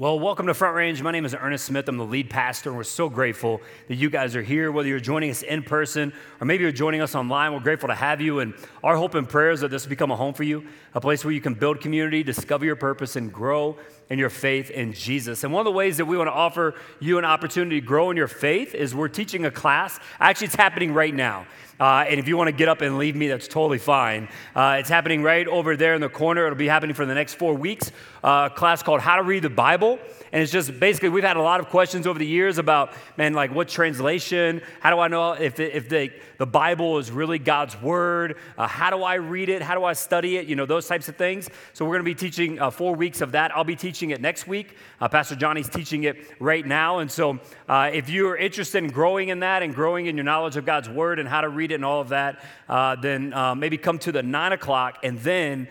Well, 0.00 0.18
welcome 0.18 0.46
to 0.46 0.54
Front 0.54 0.76
Range. 0.76 1.02
My 1.02 1.10
name 1.10 1.26
is 1.26 1.34
Ernest 1.38 1.66
Smith. 1.66 1.86
I'm 1.86 1.98
the 1.98 2.06
lead 2.06 2.30
pastor, 2.30 2.70
and 2.70 2.76
we're 2.78 2.84
so 2.84 3.10
grateful 3.10 3.60
that 3.88 3.96
you 3.96 4.08
guys 4.08 4.34
are 4.34 4.40
here, 4.40 4.72
whether 4.72 4.88
you're 4.88 4.98
joining 4.98 5.28
us 5.28 5.42
in 5.42 5.62
person 5.62 6.14
or 6.40 6.46
maybe 6.46 6.62
you're 6.62 6.72
joining 6.72 7.02
us 7.02 7.14
online. 7.14 7.52
We're 7.52 7.60
grateful 7.60 7.88
to 7.88 7.94
have 7.94 8.18
you, 8.18 8.38
and 8.38 8.54
our 8.82 8.96
hope 8.96 9.14
and 9.14 9.28
prayer 9.28 9.50
is 9.50 9.60
that 9.60 9.70
this 9.70 9.84
will 9.84 9.90
become 9.90 10.10
a 10.10 10.16
home 10.16 10.32
for 10.32 10.42
you, 10.42 10.64
a 10.94 11.02
place 11.02 11.22
where 11.22 11.34
you 11.34 11.42
can 11.42 11.52
build 11.52 11.82
community, 11.82 12.22
discover 12.22 12.64
your 12.64 12.76
purpose, 12.76 13.16
and 13.16 13.30
grow 13.30 13.76
in 14.08 14.18
your 14.18 14.30
faith 14.30 14.70
in 14.70 14.94
Jesus. 14.94 15.44
And 15.44 15.52
one 15.52 15.60
of 15.60 15.66
the 15.66 15.76
ways 15.76 15.98
that 15.98 16.06
we 16.06 16.16
want 16.16 16.28
to 16.28 16.32
offer 16.32 16.76
you 16.98 17.18
an 17.18 17.26
opportunity 17.26 17.78
to 17.78 17.86
grow 17.86 18.10
in 18.10 18.16
your 18.16 18.26
faith 18.26 18.74
is 18.74 18.94
we're 18.94 19.08
teaching 19.08 19.44
a 19.44 19.50
class. 19.50 20.00
Actually, 20.18 20.46
it's 20.46 20.56
happening 20.56 20.94
right 20.94 21.14
now. 21.14 21.44
Uh, 21.80 22.04
and 22.06 22.20
if 22.20 22.28
you 22.28 22.36
want 22.36 22.48
to 22.48 22.52
get 22.52 22.68
up 22.68 22.82
and 22.82 22.98
leave 22.98 23.16
me, 23.16 23.26
that's 23.26 23.48
totally 23.48 23.78
fine. 23.78 24.28
Uh, 24.54 24.76
it's 24.78 24.90
happening 24.90 25.22
right 25.22 25.48
over 25.48 25.76
there 25.76 25.94
in 25.94 26.00
the 26.02 26.08
corner. 26.10 26.44
It'll 26.44 26.56
be 26.56 26.68
happening 26.68 26.94
for 26.94 27.06
the 27.06 27.14
next 27.14 27.34
four 27.34 27.54
weeks. 27.54 27.90
Uh, 28.22 28.50
class 28.50 28.82
called 28.82 29.00
How 29.00 29.16
to 29.16 29.22
Read 29.22 29.42
the 29.42 29.50
Bible. 29.50 29.98
And 30.32 30.42
it's 30.42 30.52
just 30.52 30.78
basically, 30.78 31.08
we've 31.08 31.24
had 31.24 31.36
a 31.36 31.42
lot 31.42 31.58
of 31.58 31.68
questions 31.70 32.06
over 32.06 32.18
the 32.18 32.26
years 32.26 32.58
about, 32.58 32.92
man, 33.16 33.32
like 33.32 33.52
what 33.52 33.68
translation? 33.68 34.60
How 34.80 34.90
do 34.90 35.00
I 35.00 35.08
know 35.08 35.32
if, 35.32 35.58
if 35.58 35.88
the, 35.88 36.12
the 36.38 36.46
Bible 36.46 36.98
is 36.98 37.10
really 37.10 37.38
God's 37.38 37.80
word? 37.80 38.36
Uh, 38.56 38.68
how 38.68 38.90
do 38.90 39.02
I 39.02 39.14
read 39.14 39.48
it? 39.48 39.60
How 39.62 39.74
do 39.74 39.84
I 39.84 39.94
study 39.94 40.36
it? 40.36 40.46
You 40.46 40.54
know, 40.54 40.66
those 40.66 40.86
types 40.86 41.08
of 41.08 41.16
things. 41.16 41.48
So 41.72 41.84
we're 41.84 41.94
going 41.94 42.04
to 42.04 42.10
be 42.10 42.14
teaching 42.14 42.60
uh, 42.60 42.70
four 42.70 42.94
weeks 42.94 43.22
of 43.22 43.32
that. 43.32 43.56
I'll 43.56 43.64
be 43.64 43.74
teaching 43.74 44.10
it 44.10 44.20
next 44.20 44.46
week. 44.46 44.76
Uh, 45.00 45.08
Pastor 45.08 45.34
Johnny's 45.34 45.68
teaching 45.68 46.04
it 46.04 46.18
right 46.38 46.64
now. 46.64 46.98
And 46.98 47.10
so 47.10 47.40
uh, 47.68 47.90
if 47.92 48.08
you're 48.08 48.36
interested 48.36 48.84
in 48.84 48.90
growing 48.90 49.30
in 49.30 49.40
that 49.40 49.62
and 49.62 49.74
growing 49.74 50.06
in 50.06 50.16
your 50.16 50.24
knowledge 50.24 50.56
of 50.56 50.64
God's 50.64 50.88
word 50.88 51.18
and 51.18 51.28
how 51.28 51.40
to 51.40 51.48
read 51.48 51.69
it 51.70 51.76
and 51.76 51.84
all 51.84 52.00
of 52.00 52.10
that, 52.10 52.40
uh, 52.68 52.96
then 52.96 53.32
uh, 53.32 53.54
maybe 53.54 53.78
come 53.78 53.98
to 54.00 54.12
the 54.12 54.22
9 54.22 54.52
o'clock 54.52 54.98
and 55.02 55.18
then 55.20 55.68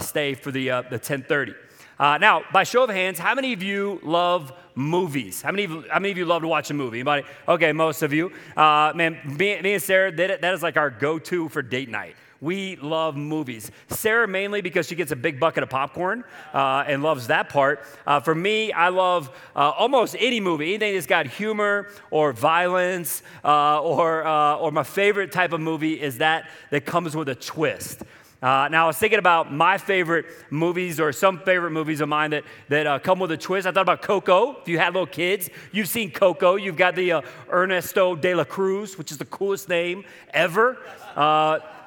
stay 0.00 0.34
for 0.34 0.50
the, 0.50 0.66
the 0.66 0.98
1030. 0.98 1.54
Uh, 2.02 2.18
now, 2.18 2.42
by 2.52 2.64
show 2.64 2.82
of 2.82 2.90
hands, 2.90 3.16
how 3.18 3.32
many 3.32 3.52
of 3.52 3.62
you 3.62 4.00
love 4.02 4.52
movies? 4.74 5.40
How 5.40 5.52
many, 5.52 5.64
of, 5.64 5.86
how 5.88 6.00
many 6.00 6.10
of 6.10 6.18
you 6.18 6.24
love 6.24 6.42
to 6.42 6.48
watch 6.48 6.68
a 6.70 6.74
movie? 6.74 6.98
Anybody? 6.98 7.24
Okay, 7.46 7.72
most 7.72 8.02
of 8.02 8.12
you. 8.12 8.32
Uh, 8.56 8.92
man, 8.94 9.20
me, 9.24 9.60
me, 9.60 9.74
and 9.74 9.82
Sarah, 9.82 10.10
that, 10.10 10.40
that 10.40 10.54
is 10.54 10.64
like 10.64 10.76
our 10.76 10.90
go 10.90 11.20
to 11.20 11.48
for 11.48 11.62
date 11.62 11.88
night. 11.88 12.16
We 12.42 12.74
love 12.74 13.14
movies. 13.16 13.70
Sarah 13.88 14.26
mainly 14.26 14.62
because 14.62 14.88
she 14.88 14.96
gets 14.96 15.12
a 15.12 15.16
big 15.16 15.38
bucket 15.38 15.62
of 15.62 15.70
popcorn 15.70 16.24
uh, 16.52 16.82
and 16.88 17.00
loves 17.00 17.28
that 17.28 17.48
part. 17.48 17.84
Uh, 18.04 18.18
for 18.18 18.34
me, 18.34 18.72
I 18.72 18.88
love 18.88 19.30
uh, 19.54 19.70
almost 19.70 20.16
any 20.18 20.40
movie, 20.40 20.70
anything 20.70 20.94
that's 20.94 21.06
got 21.06 21.28
humor 21.28 21.88
or 22.10 22.32
violence, 22.32 23.22
uh, 23.44 23.80
or, 23.80 24.26
uh, 24.26 24.56
or 24.56 24.72
my 24.72 24.82
favorite 24.82 25.30
type 25.30 25.52
of 25.52 25.60
movie 25.60 26.00
is 26.00 26.18
that 26.18 26.50
that 26.70 26.84
comes 26.84 27.14
with 27.14 27.28
a 27.28 27.36
twist. 27.36 28.02
Uh, 28.42 28.66
now, 28.72 28.84
I 28.84 28.86
was 28.88 28.98
thinking 28.98 29.20
about 29.20 29.52
my 29.52 29.78
favorite 29.78 30.26
movies 30.50 30.98
or 30.98 31.12
some 31.12 31.38
favorite 31.38 31.70
movies 31.70 32.00
of 32.00 32.08
mine 32.08 32.30
that, 32.30 32.42
that 32.68 32.88
uh, 32.88 32.98
come 32.98 33.20
with 33.20 33.30
a 33.30 33.36
twist. 33.36 33.68
I 33.68 33.70
thought 33.70 33.82
about 33.82 34.02
Coco. 34.02 34.60
If 34.60 34.66
you 34.66 34.80
had 34.80 34.94
little 34.94 35.06
kids, 35.06 35.48
you've 35.70 35.86
seen 35.86 36.10
Coco. 36.10 36.56
You've 36.56 36.76
got 36.76 36.96
the 36.96 37.12
uh, 37.12 37.22
Ernesto 37.48 38.16
de 38.16 38.34
la 38.34 38.42
Cruz, 38.42 38.98
which 38.98 39.12
is 39.12 39.18
the 39.18 39.26
coolest 39.26 39.68
name 39.68 40.04
ever. 40.34 40.76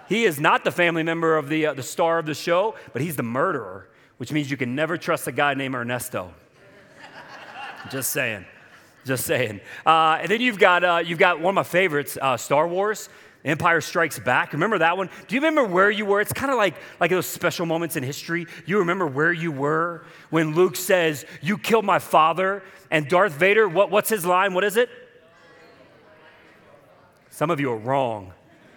Uh, 0.05 0.09
he 0.09 0.25
is 0.25 0.39
not 0.39 0.63
the 0.63 0.71
family 0.71 1.03
member 1.03 1.37
of 1.37 1.49
the, 1.49 1.67
uh, 1.67 1.73
the 1.73 1.83
star 1.83 2.19
of 2.19 2.25
the 2.25 2.33
show, 2.33 2.75
but 2.93 3.01
he's 3.01 3.15
the 3.15 3.23
murderer, 3.23 3.87
which 4.17 4.31
means 4.31 4.49
you 4.49 4.57
can 4.57 4.75
never 4.75 4.97
trust 4.97 5.27
a 5.27 5.31
guy 5.31 5.53
named 5.53 5.75
Ernesto. 5.75 6.33
Just 7.91 8.11
saying. 8.11 8.45
Just 9.05 9.25
saying. 9.25 9.61
Uh, 9.85 10.19
and 10.21 10.29
then 10.29 10.41
you've 10.41 10.57
got, 10.57 11.05
you've 11.05 11.19
got 11.19 11.39
one 11.39 11.51
of 11.51 11.55
my 11.55 11.63
favorites, 11.63 12.17
Star 12.37 12.67
Wars. 12.67 13.09
Empire 13.45 13.79
Strikes 13.79 14.17
Back. 14.17 14.53
Remember 14.53 14.79
that 14.79 14.97
one? 14.97 15.07
Do 15.27 15.35
you 15.35 15.39
remember 15.39 15.63
where 15.63 15.91
you 15.91 16.03
were? 16.03 16.19
It's 16.19 16.33
kind 16.33 16.51
of 16.51 16.57
like, 16.57 16.73
like 16.99 17.11
those 17.11 17.27
special 17.27 17.67
moments 17.67 17.95
in 17.95 18.01
history. 18.01 18.47
You 18.65 18.79
remember 18.79 19.05
where 19.05 19.31
you 19.31 19.51
were 19.51 20.03
when 20.31 20.55
Luke 20.55 20.75
says, 20.75 21.25
You 21.43 21.59
killed 21.59 21.85
my 21.85 21.99
father. 21.99 22.63
And 22.89 23.07
Darth 23.07 23.33
Vader, 23.33 23.67
what, 23.69 23.91
what's 23.91 24.09
his 24.09 24.25
line? 24.25 24.55
What 24.55 24.63
is 24.63 24.77
it? 24.77 24.89
Some 27.29 27.51
of 27.51 27.59
you 27.59 27.71
are 27.71 27.77
wrong. 27.77 28.33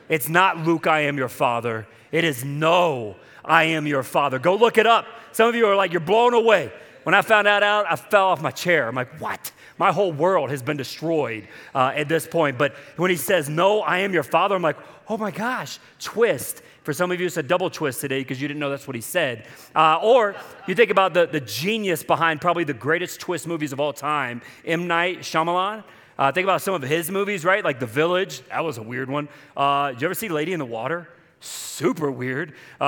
It's 0.08 0.28
not 0.28 0.58
Luke, 0.58 0.86
I 0.86 1.00
am 1.00 1.16
your 1.16 1.28
father. 1.28 1.86
It 2.10 2.24
is 2.24 2.44
no, 2.44 3.16
I 3.44 3.64
am 3.64 3.86
your 3.86 4.02
father. 4.02 4.38
Go 4.38 4.56
look 4.56 4.78
it 4.78 4.86
up. 4.86 5.06
Some 5.32 5.48
of 5.48 5.54
you 5.54 5.66
are 5.66 5.76
like, 5.76 5.92
You're 5.92 6.00
blown 6.00 6.34
away. 6.34 6.72
When 7.04 7.14
I 7.14 7.22
found 7.22 7.46
that 7.46 7.62
out, 7.62 7.86
I 7.88 7.96
fell 7.96 8.26
off 8.26 8.42
my 8.42 8.50
chair. 8.50 8.88
I'm 8.88 8.94
like, 8.94 9.20
What? 9.20 9.52
My 9.78 9.92
whole 9.92 10.12
world 10.12 10.50
has 10.50 10.62
been 10.62 10.76
destroyed 10.76 11.48
uh, 11.74 11.92
at 11.94 12.08
this 12.08 12.26
point. 12.26 12.58
But 12.58 12.74
when 12.97 13.10
he 13.10 13.16
says, 13.16 13.48
No, 13.48 13.80
I 13.80 13.98
am 13.98 14.12
your 14.12 14.22
father, 14.22 14.54
I'm 14.54 14.62
like, 14.62 14.78
Oh 15.08 15.16
my 15.16 15.30
gosh, 15.30 15.78
twist. 15.98 16.62
For 16.82 16.94
some 16.94 17.10
of 17.10 17.20
you, 17.20 17.26
it's 17.26 17.36
a 17.36 17.42
double 17.42 17.68
twist 17.68 18.00
today 18.00 18.20
because 18.20 18.41
you 18.41 18.48
didn't 18.48 18.60
know 18.60 18.70
that's 18.70 18.86
what 18.86 18.94
he 18.94 19.02
said. 19.02 19.44
Uh, 19.74 19.98
or 20.02 20.34
you 20.66 20.74
think 20.74 20.91
about 20.91 21.12
the, 21.12 21.26
the 21.26 21.41
genius 21.41 22.02
behind 22.02 22.41
probably 22.41 22.64
the 22.64 22.72
greatest 22.72 23.20
twist 23.20 23.47
movies 23.47 23.74
of 23.74 23.80
all 23.80 23.92
time, 23.92 24.41
M. 24.64 24.86
Night 24.86 25.18
Shyamalan. 25.18 25.84
Uh, 26.18 26.32
think 26.32 26.44
about 26.44 26.60
some 26.60 26.74
of 26.74 26.82
his 26.82 27.10
movies, 27.10 27.44
right? 27.44 27.64
Like 27.64 27.78
The 27.78 27.86
Village, 27.86 28.42
that 28.48 28.64
was 28.64 28.76
a 28.78 28.82
weird 28.82 29.08
one. 29.08 29.28
Uh, 29.56 29.92
did 29.92 30.00
you 30.00 30.06
ever 30.06 30.14
see 30.14 30.28
Lady 30.28 30.52
in 30.52 30.58
the 30.58 30.66
Water? 30.66 31.08
Super 31.40 32.10
weird. 32.10 32.54
Uh, 32.80 32.84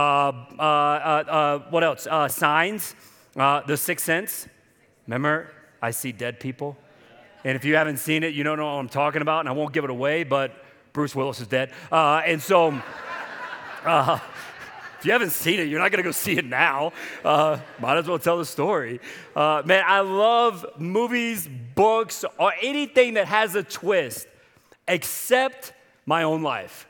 uh, 0.58 0.62
uh, 0.62 1.58
what 1.70 1.84
else? 1.84 2.08
Signs, 2.34 2.96
The 3.34 3.76
Sixth 3.76 4.04
Sense. 4.04 4.48
Remember? 5.06 5.50
I 5.80 5.92
see 5.92 6.12
dead 6.12 6.40
people. 6.40 6.76
And 7.44 7.56
if 7.56 7.64
you 7.64 7.76
haven't 7.76 7.98
seen 7.98 8.22
it, 8.22 8.34
you 8.34 8.44
don't 8.44 8.58
know 8.58 8.66
what 8.66 8.80
I'm 8.80 8.88
talking 8.88 9.22
about, 9.22 9.40
and 9.40 9.48
I 9.48 9.52
won't 9.52 9.72
give 9.72 9.84
it 9.84 9.90
away, 9.90 10.24
but 10.24 10.52
Bruce 10.92 11.14
Willis 11.14 11.40
is 11.40 11.46
dead. 11.46 11.72
Uh, 11.90 12.22
and 12.26 12.42
so, 12.42 12.80
uh, 13.84 14.18
if 15.00 15.06
you 15.06 15.12
haven't 15.12 15.30
seen 15.30 15.58
it, 15.60 15.68
you're 15.68 15.80
not 15.80 15.90
going 15.90 16.02
to 16.02 16.06
go 16.06 16.12
see 16.12 16.36
it 16.36 16.44
now. 16.44 16.92
Uh, 17.24 17.58
might 17.80 17.96
as 17.96 18.06
well 18.06 18.18
tell 18.18 18.36
the 18.36 18.44
story. 18.44 19.00
Uh, 19.34 19.62
man, 19.64 19.82
I 19.86 20.00
love 20.00 20.66
movies, 20.76 21.48
books, 21.74 22.22
or 22.38 22.52
anything 22.60 23.14
that 23.14 23.26
has 23.26 23.54
a 23.54 23.62
twist, 23.62 24.28
except 24.86 25.72
my 26.04 26.24
own 26.24 26.42
life. 26.42 26.86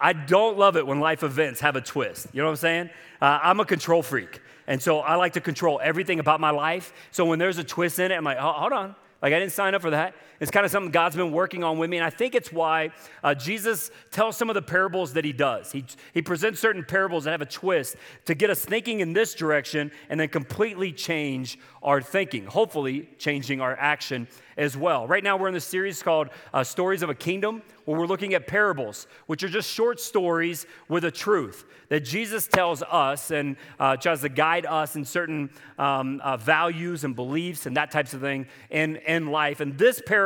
I 0.00 0.12
don't 0.12 0.58
love 0.58 0.76
it 0.76 0.84
when 0.84 0.98
life 0.98 1.22
events 1.22 1.60
have 1.60 1.76
a 1.76 1.80
twist. 1.80 2.26
You 2.32 2.42
know 2.42 2.46
what 2.46 2.50
I'm 2.50 2.56
saying? 2.56 2.90
Uh, 3.22 3.38
I'm 3.40 3.60
a 3.60 3.64
control 3.64 4.02
freak. 4.02 4.40
And 4.66 4.82
so 4.82 4.98
I 4.98 5.14
like 5.14 5.34
to 5.34 5.40
control 5.40 5.80
everything 5.80 6.18
about 6.18 6.40
my 6.40 6.50
life. 6.50 6.92
So 7.12 7.24
when 7.26 7.38
there's 7.38 7.58
a 7.58 7.64
twist 7.64 8.00
in 8.00 8.10
it, 8.10 8.16
I'm 8.16 8.24
like, 8.24 8.38
oh, 8.40 8.52
hold 8.54 8.72
on. 8.72 8.96
Like, 9.22 9.32
I 9.32 9.38
didn't 9.38 9.52
sign 9.52 9.76
up 9.76 9.82
for 9.82 9.90
that. 9.90 10.14
It's 10.40 10.50
kind 10.50 10.64
of 10.64 10.72
something 10.72 10.90
God's 10.90 11.16
been 11.16 11.32
working 11.32 11.64
on 11.64 11.78
with 11.78 11.90
me. 11.90 11.96
And 11.96 12.06
I 12.06 12.10
think 12.10 12.34
it's 12.34 12.52
why 12.52 12.90
uh, 13.22 13.34
Jesus 13.34 13.90
tells 14.10 14.36
some 14.36 14.50
of 14.50 14.54
the 14.54 14.62
parables 14.62 15.14
that 15.14 15.24
he 15.24 15.32
does. 15.32 15.72
He, 15.72 15.84
he 16.12 16.22
presents 16.22 16.60
certain 16.60 16.84
parables 16.84 17.24
that 17.24 17.30
have 17.30 17.42
a 17.42 17.46
twist 17.46 17.96
to 18.26 18.34
get 18.34 18.50
us 18.50 18.64
thinking 18.64 19.00
in 19.00 19.12
this 19.12 19.34
direction 19.34 19.90
and 20.08 20.20
then 20.20 20.28
completely 20.28 20.92
change 20.92 21.58
our 21.82 22.02
thinking, 22.02 22.46
hopefully, 22.46 23.08
changing 23.18 23.60
our 23.60 23.76
action 23.78 24.26
as 24.56 24.76
well. 24.76 25.06
Right 25.06 25.22
now, 25.22 25.36
we're 25.36 25.48
in 25.48 25.54
the 25.54 25.60
series 25.60 26.02
called 26.02 26.28
uh, 26.52 26.64
Stories 26.64 27.02
of 27.02 27.10
a 27.10 27.14
Kingdom, 27.14 27.62
where 27.84 27.98
we're 27.98 28.06
looking 28.06 28.34
at 28.34 28.46
parables, 28.46 29.06
which 29.26 29.44
are 29.44 29.48
just 29.48 29.70
short 29.70 30.00
stories 30.00 30.66
with 30.88 31.04
a 31.04 31.10
truth 31.10 31.64
that 31.88 32.00
Jesus 32.00 32.48
tells 32.48 32.82
us 32.82 33.30
and 33.30 33.56
uh, 33.78 33.96
tries 33.96 34.22
to 34.22 34.28
guide 34.28 34.66
us 34.66 34.96
in 34.96 35.04
certain 35.04 35.50
um, 35.78 36.20
uh, 36.24 36.36
values 36.36 37.04
and 37.04 37.14
beliefs 37.14 37.66
and 37.66 37.76
that 37.76 37.90
types 37.90 38.14
of 38.14 38.20
thing 38.20 38.46
in, 38.70 38.96
in 38.96 39.28
life. 39.28 39.60
And 39.60 39.78
this 39.78 40.02
parable, 40.04 40.25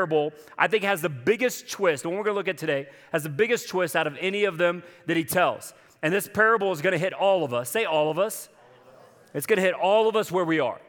I 0.58 0.68
think, 0.68 0.84
has 0.84 1.02
the 1.02 1.08
biggest 1.08 1.70
twist, 1.70 2.02
the 2.02 2.08
one 2.08 2.18
we're 2.18 2.24
going 2.24 2.34
to 2.34 2.38
look 2.38 2.48
at 2.48 2.58
today, 2.58 2.86
has 3.12 3.22
the 3.22 3.28
biggest 3.28 3.68
twist 3.68 3.96
out 3.96 4.06
of 4.06 4.16
any 4.20 4.44
of 4.44 4.58
them 4.58 4.82
that 5.06 5.16
he 5.16 5.24
tells. 5.24 5.74
And 6.02 6.12
this 6.12 6.28
parable 6.28 6.72
is 6.72 6.80
going 6.80 6.92
to 6.92 6.98
hit 6.98 7.12
all 7.12 7.44
of 7.44 7.52
us. 7.52 7.70
Say 7.70 7.84
all 7.84 8.10
of 8.10 8.18
us. 8.18 8.48
It's 9.34 9.46
going 9.46 9.58
to 9.58 9.62
hit 9.62 9.74
all 9.74 10.08
of 10.08 10.16
us 10.16 10.30
where 10.32 10.44
we 10.44 10.60
are. 10.60 10.80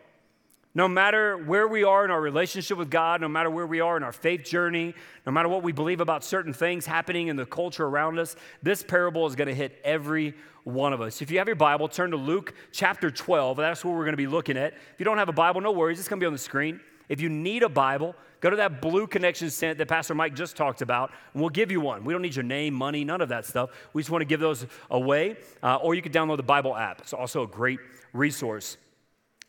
No 0.73 0.87
matter 0.87 1.37
where 1.37 1.67
we 1.67 1.83
are 1.83 2.05
in 2.05 2.11
our 2.11 2.21
relationship 2.21 2.77
with 2.77 2.89
God, 2.89 3.19
no 3.19 3.27
matter 3.27 3.49
where 3.49 3.67
we 3.67 3.81
are 3.81 3.97
in 3.97 4.03
our 4.03 4.13
faith 4.13 4.45
journey, 4.45 4.95
no 5.25 5.31
matter 5.31 5.49
what 5.49 5.63
we 5.63 5.73
believe 5.73 5.99
about 5.99 6.23
certain 6.23 6.53
things 6.53 6.85
happening 6.85 7.27
in 7.27 7.35
the 7.35 7.45
culture 7.45 7.85
around 7.85 8.19
us, 8.19 8.37
this 8.63 8.81
parable 8.81 9.27
is 9.27 9.35
going 9.35 9.49
to 9.49 9.53
hit 9.53 9.81
every 9.83 10.33
one 10.63 10.93
of 10.93 11.01
us. 11.01 11.21
If 11.21 11.29
you 11.29 11.39
have 11.39 11.47
your 11.47 11.57
Bible, 11.57 11.89
turn 11.89 12.11
to 12.11 12.17
Luke 12.17 12.53
chapter 12.71 13.11
12. 13.11 13.57
That's 13.57 13.83
what 13.83 13.95
we're 13.95 14.05
going 14.05 14.13
to 14.13 14.17
be 14.17 14.27
looking 14.27 14.55
at. 14.55 14.73
If 14.73 14.99
you 14.99 15.03
don't 15.03 15.17
have 15.17 15.27
a 15.27 15.33
Bible, 15.33 15.59
no 15.59 15.73
worries, 15.73 15.99
it's 15.99 16.07
going 16.07 16.19
to 16.19 16.23
be 16.23 16.27
on 16.27 16.33
the 16.33 16.39
screen. 16.39 16.79
If 17.11 17.19
you 17.19 17.27
need 17.27 17.61
a 17.61 17.67
Bible, 17.67 18.15
go 18.39 18.49
to 18.49 18.55
that 18.55 18.81
blue 18.81 19.05
connection 19.05 19.49
cent 19.49 19.77
that 19.79 19.89
Pastor 19.89 20.15
Mike 20.15 20.33
just 20.33 20.55
talked 20.55 20.81
about, 20.81 21.11
and 21.33 21.41
we'll 21.41 21.49
give 21.49 21.69
you 21.69 21.81
one. 21.81 22.05
We 22.05 22.13
don't 22.13 22.21
need 22.21 22.37
your 22.37 22.43
name, 22.43 22.73
money, 22.73 23.03
none 23.03 23.19
of 23.19 23.27
that 23.27 23.45
stuff. 23.45 23.69
We 23.91 24.01
just 24.01 24.09
want 24.09 24.21
to 24.21 24.25
give 24.25 24.39
those 24.39 24.65
away. 24.89 25.35
Uh, 25.61 25.75
or 25.75 25.93
you 25.93 26.01
can 26.01 26.13
download 26.13 26.37
the 26.37 26.43
Bible 26.43 26.73
app, 26.73 27.01
it's 27.01 27.11
also 27.11 27.43
a 27.43 27.47
great 27.47 27.79
resource. 28.13 28.77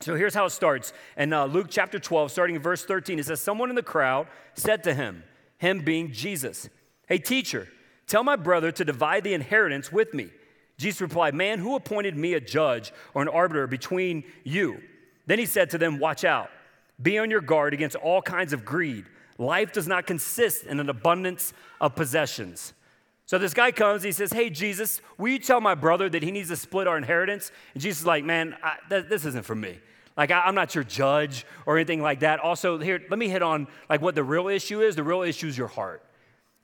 So 0.01 0.17
here's 0.17 0.35
how 0.35 0.47
it 0.47 0.51
starts. 0.51 0.93
In 1.17 1.33
uh, 1.33 1.45
Luke 1.45 1.69
chapter 1.71 2.01
12, 2.01 2.33
starting 2.33 2.57
in 2.57 2.63
verse 2.63 2.85
13, 2.85 3.21
it 3.21 3.27
says, 3.27 3.41
Someone 3.41 3.71
in 3.71 3.77
the 3.77 3.83
crowd 3.85 4.27
said 4.55 4.83
to 4.83 4.93
him, 4.93 5.23
him 5.59 5.85
being 5.85 6.11
Jesus, 6.11 6.69
Hey, 7.07 7.19
teacher, 7.19 7.69
tell 8.09 8.25
my 8.25 8.35
brother 8.35 8.73
to 8.73 8.85
divide 8.85 9.23
the 9.23 9.35
inheritance 9.35 9.93
with 9.93 10.15
me. 10.15 10.31
Jesus 10.79 11.01
replied, 11.01 11.33
Man, 11.33 11.61
who 11.61 11.77
appointed 11.77 12.17
me 12.17 12.35
a 12.35 12.41
judge 12.41 12.93
or 13.15 13.23
an 13.23 13.29
arbiter 13.29 13.69
between 13.69 14.25
you? 14.43 14.83
Then 15.27 15.39
he 15.39 15.47
said 15.47 15.71
to 15.71 15.79
them, 15.79 16.01
Watch 16.01 16.25
out. 16.25 16.51
Be 17.03 17.19
on 17.19 17.31
your 17.31 17.41
guard 17.41 17.75
against 17.75 17.97
all 17.97 18.23
kinds 18.23 18.53
of 18.53 18.65
greed. 18.65 19.07
Life 19.39 19.73
does 19.73 19.89
not 19.89 20.07
consist 20.07 20.65
in 20.65 20.79
an 20.81 20.89
abundance 20.89 21.53
of 21.81 21.95
possessions. 21.95 22.75
So 23.27 23.39
this 23.39 23.55
guy 23.55 23.73
comes, 23.73 24.03
he 24.03 24.13
says, 24.13 24.33
Hey, 24.33 24.51
Jesus, 24.51 25.01
will 25.19 25.29
you 25.29 25.39
tell 25.39 25.61
my 25.61 25.75
brother 25.75 26.09
that 26.09 26.23
he 26.23 26.31
needs 26.31 26.49
to 26.51 26.57
split 26.57 26.87
our 26.87 26.99
inheritance? 26.99 27.51
And 27.75 27.83
Jesus 27.83 28.01
is 28.01 28.07
like, 28.07 28.25
Man, 28.25 28.57
I, 28.63 28.75
th- 28.89 29.07
this 29.09 29.25
isn't 29.25 29.45
for 29.45 29.55
me. 29.55 29.79
Like, 30.17 30.31
I, 30.31 30.49
am 30.49 30.55
not 30.55 30.75
your 30.75 30.85
judge 30.85 31.47
or 31.65 31.79
anything 31.79 32.03
like 32.03 32.21
that. 32.21 32.41
Also, 32.41 32.79
here, 32.79 33.01
let 33.09 33.19
me 33.19 33.29
hit 33.29 33.43
on 33.43 33.67
like 33.89 34.03
what 34.03 34.15
the 34.15 34.25
real 34.25 34.49
issue 34.49 34.83
is. 34.83 34.97
The 34.97 35.05
real 35.05 35.23
issue 35.23 35.47
is 35.47 35.57
your 35.57 35.69
heart. 35.69 36.05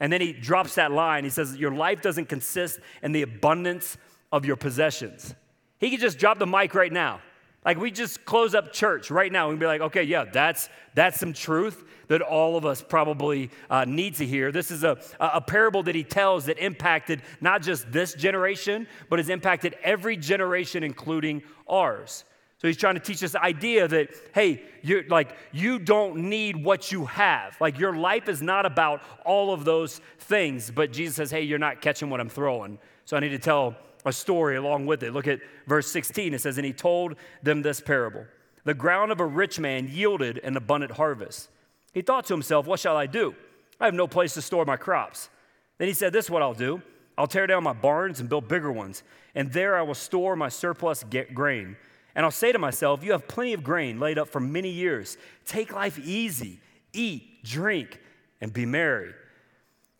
And 0.01 0.13
then 0.13 0.21
he 0.21 0.33
drops 0.33 0.75
that 0.75 0.93
line. 0.93 1.25
He 1.25 1.31
says, 1.31 1.57
Your 1.57 1.73
life 1.73 2.03
doesn't 2.03 2.29
consist 2.29 2.81
in 3.03 3.13
the 3.13 3.23
abundance 3.23 3.97
of 4.31 4.45
your 4.45 4.57
possessions. 4.57 5.35
He 5.79 5.91
could 5.91 6.01
just 6.01 6.19
drop 6.19 6.39
the 6.39 6.47
mic 6.47 6.75
right 6.75 6.93
now. 6.93 7.21
Like 7.69 7.79
we 7.79 7.91
just 7.91 8.25
close 8.25 8.55
up 8.55 8.73
church 8.73 9.11
right 9.11 9.31
now 9.31 9.51
and 9.51 9.61
be 9.61 9.67
like, 9.67 9.83
okay, 9.83 10.03
yeah, 10.03 10.25
that's 10.25 10.71
that's 10.95 11.21
some 11.21 11.35
truth 11.35 11.85
that 12.07 12.23
all 12.23 12.57
of 12.57 12.65
us 12.65 12.81
probably 12.81 13.51
uh, 13.69 13.85
need 13.85 14.15
to 14.15 14.25
hear. 14.25 14.51
This 14.51 14.71
is 14.71 14.85
a, 14.85 14.97
a 15.21 15.43
parable 15.43 15.83
that 15.83 15.95
he 15.95 16.03
tells 16.03 16.47
that 16.47 16.57
impacted 16.57 17.21
not 17.43 17.61
just 17.61 17.93
this 17.93 18.15
generation, 18.15 18.87
but 19.11 19.19
has 19.19 19.29
impacted 19.29 19.77
every 19.83 20.17
generation, 20.17 20.83
including 20.83 21.43
ours. 21.69 22.25
So 22.57 22.69
he's 22.69 22.79
trying 22.79 22.95
to 22.95 23.01
teach 23.01 23.21
this 23.21 23.37
idea 23.37 23.87
that, 23.87 24.15
hey, 24.33 24.63
you're 24.81 25.07
like 25.07 25.37
you 25.53 25.79
don't 25.79 26.17
need 26.17 26.65
what 26.65 26.91
you 26.91 27.05
have. 27.05 27.55
Like 27.61 27.79
your 27.79 27.95
life 27.95 28.31
is 28.31 28.41
not 28.41 28.65
about 28.65 29.03
all 29.27 29.53
of 29.53 29.67
those 29.67 30.01
things. 30.21 30.71
But 30.71 30.91
Jesus 30.91 31.17
says, 31.17 31.31
hey, 31.31 31.43
you're 31.43 31.59
not 31.59 31.83
catching 31.83 32.09
what 32.09 32.19
I'm 32.19 32.31
throwing. 32.31 32.79
So 33.05 33.15
I 33.15 33.21
need 33.21 33.29
to 33.29 33.39
tell 33.39 33.77
a 34.09 34.13
story 34.13 34.57
along 34.57 34.87
with 34.87 35.03
it. 35.03 35.13
Look 35.13 35.29
at 35.29 35.41
verse 35.67 35.87
16. 35.91 36.35
It 36.35 36.41
says, 36.41 36.59
And 36.59 36.67
he 36.67 36.73
told 36.73 37.17
them 37.43 37.63
this 37.63 37.81
parable 37.81 38.27
The 38.65 38.75
ground 38.75 39.13
of 39.13 39.21
a 39.21 39.27
rich 39.27 39.61
man 39.61 39.89
yielded 39.89 40.39
an 40.39 40.57
abundant 40.57 40.93
harvest. 40.93 41.49
He 41.93 42.03
thought 42.03 42.27
to 42.27 42.35
himself, 42.35 42.67
What 42.67 42.81
shall 42.81 42.97
I 42.97 43.07
do? 43.07 43.35
I 43.81 43.85
have 43.85 43.95
no 43.95 44.09
place 44.09 44.35
to 44.35 44.43
store 44.43 44.65
my 44.65 44.77
crops. 44.77 45.31
Then 45.79 45.89
he 45.89 45.95
said, 45.95 46.13
This 46.13 46.27
is 46.27 46.31
what 46.31 46.43
I'll 46.43 46.55
do 46.55 46.83
I'll 47.19 47.27
tear 47.27 47.49
down 47.49 47.65
my 47.65 47.73
barns 47.73 48.21
and 48.21 48.29
build 48.29 48.47
bigger 48.47 48.71
ones, 48.71 49.03
and 49.35 49.53
there 49.53 49.77
I 49.77 49.83
will 49.83 49.95
store 49.95 50.37
my 50.37 50.49
surplus 50.49 51.05
grain. 51.35 51.77
And 52.15 52.25
I'll 52.25 52.31
say 52.31 52.53
to 52.53 52.59
myself, 52.59 53.03
You 53.03 53.13
have 53.13 53.29
plenty 53.29 53.53
of 53.53 53.65
grain 53.65 53.99
laid 53.99 54.19
up 54.19 54.29
for 54.29 54.41
many 54.41 54.71
years. 54.71 55.19
Take 55.45 55.73
life 55.73 55.99
easy, 55.99 56.61
eat, 56.93 57.45
drink, 57.45 58.01
and 58.41 58.53
be 58.53 58.67
merry. 58.67 59.13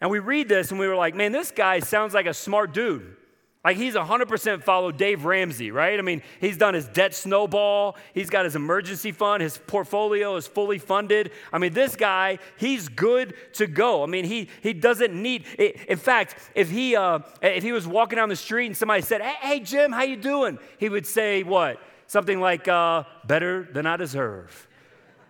And 0.01 0.11
we 0.11 0.21
read 0.21 0.49
this 0.49 0.71
and 0.71 0.79
we 0.79 0.87
were 0.87 0.97
like, 0.97 1.15
Man, 1.15 1.33
this 1.33 1.51
guy 1.51 1.81
sounds 1.81 2.15
like 2.15 2.27
a 2.27 2.35
smart 2.35 2.73
dude. 2.73 3.17
Like 3.69 3.77
he's 3.77 3.97
100% 3.97 4.63
followed 4.63 4.97
Dave 4.97 5.27
Ramsey, 5.27 5.71
right? 5.71 5.99
I 5.99 6.01
mean, 6.01 6.23
he's 6.41 6.57
done 6.57 6.73
his 6.73 6.89
debt 6.89 7.15
snowball. 7.15 7.99
He's 8.15 8.31
got 8.31 8.47
his 8.47 8.57
emergency 8.57 9.13
fund. 9.13 9.43
His 9.43 9.59
portfolio 9.59 10.37
is 10.37 10.47
fully 10.47 10.79
funded. 10.79 11.33
I 11.53 11.59
mean, 11.59 11.75
this 11.75 11.95
guy, 11.95 12.39
he's 12.57 12.89
good 12.89 13.35
to 13.53 13.67
go. 13.67 14.03
I 14.03 14.07
mean, 14.07 14.25
he, 14.25 14.49
he 14.63 14.73
doesn't 14.73 15.13
need, 15.13 15.45
It. 15.59 15.85
in 15.87 15.99
fact, 15.99 16.37
if 16.55 16.71
he, 16.71 16.97
uh, 16.97 17.19
if 17.43 17.63
he 17.63 17.73
was 17.73 17.87
walking 17.87 18.17
down 18.17 18.31
the 18.31 18.37
street 18.37 18.69
and 18.69 18.75
somebody 18.75 19.03
said, 19.03 19.21
hey, 19.21 19.35
hey 19.39 19.61
Jim, 19.61 19.93
how 19.93 20.03
you 20.03 20.17
doing? 20.17 20.59
He 20.79 20.89
would 20.89 21.07
say 21.07 21.43
what? 21.43 21.79
Something 22.07 22.41
like, 22.41 22.69
uh, 22.69 23.05
better 23.27 23.69
than 23.71 23.85
I 23.85 23.99
deserve. 23.99 24.67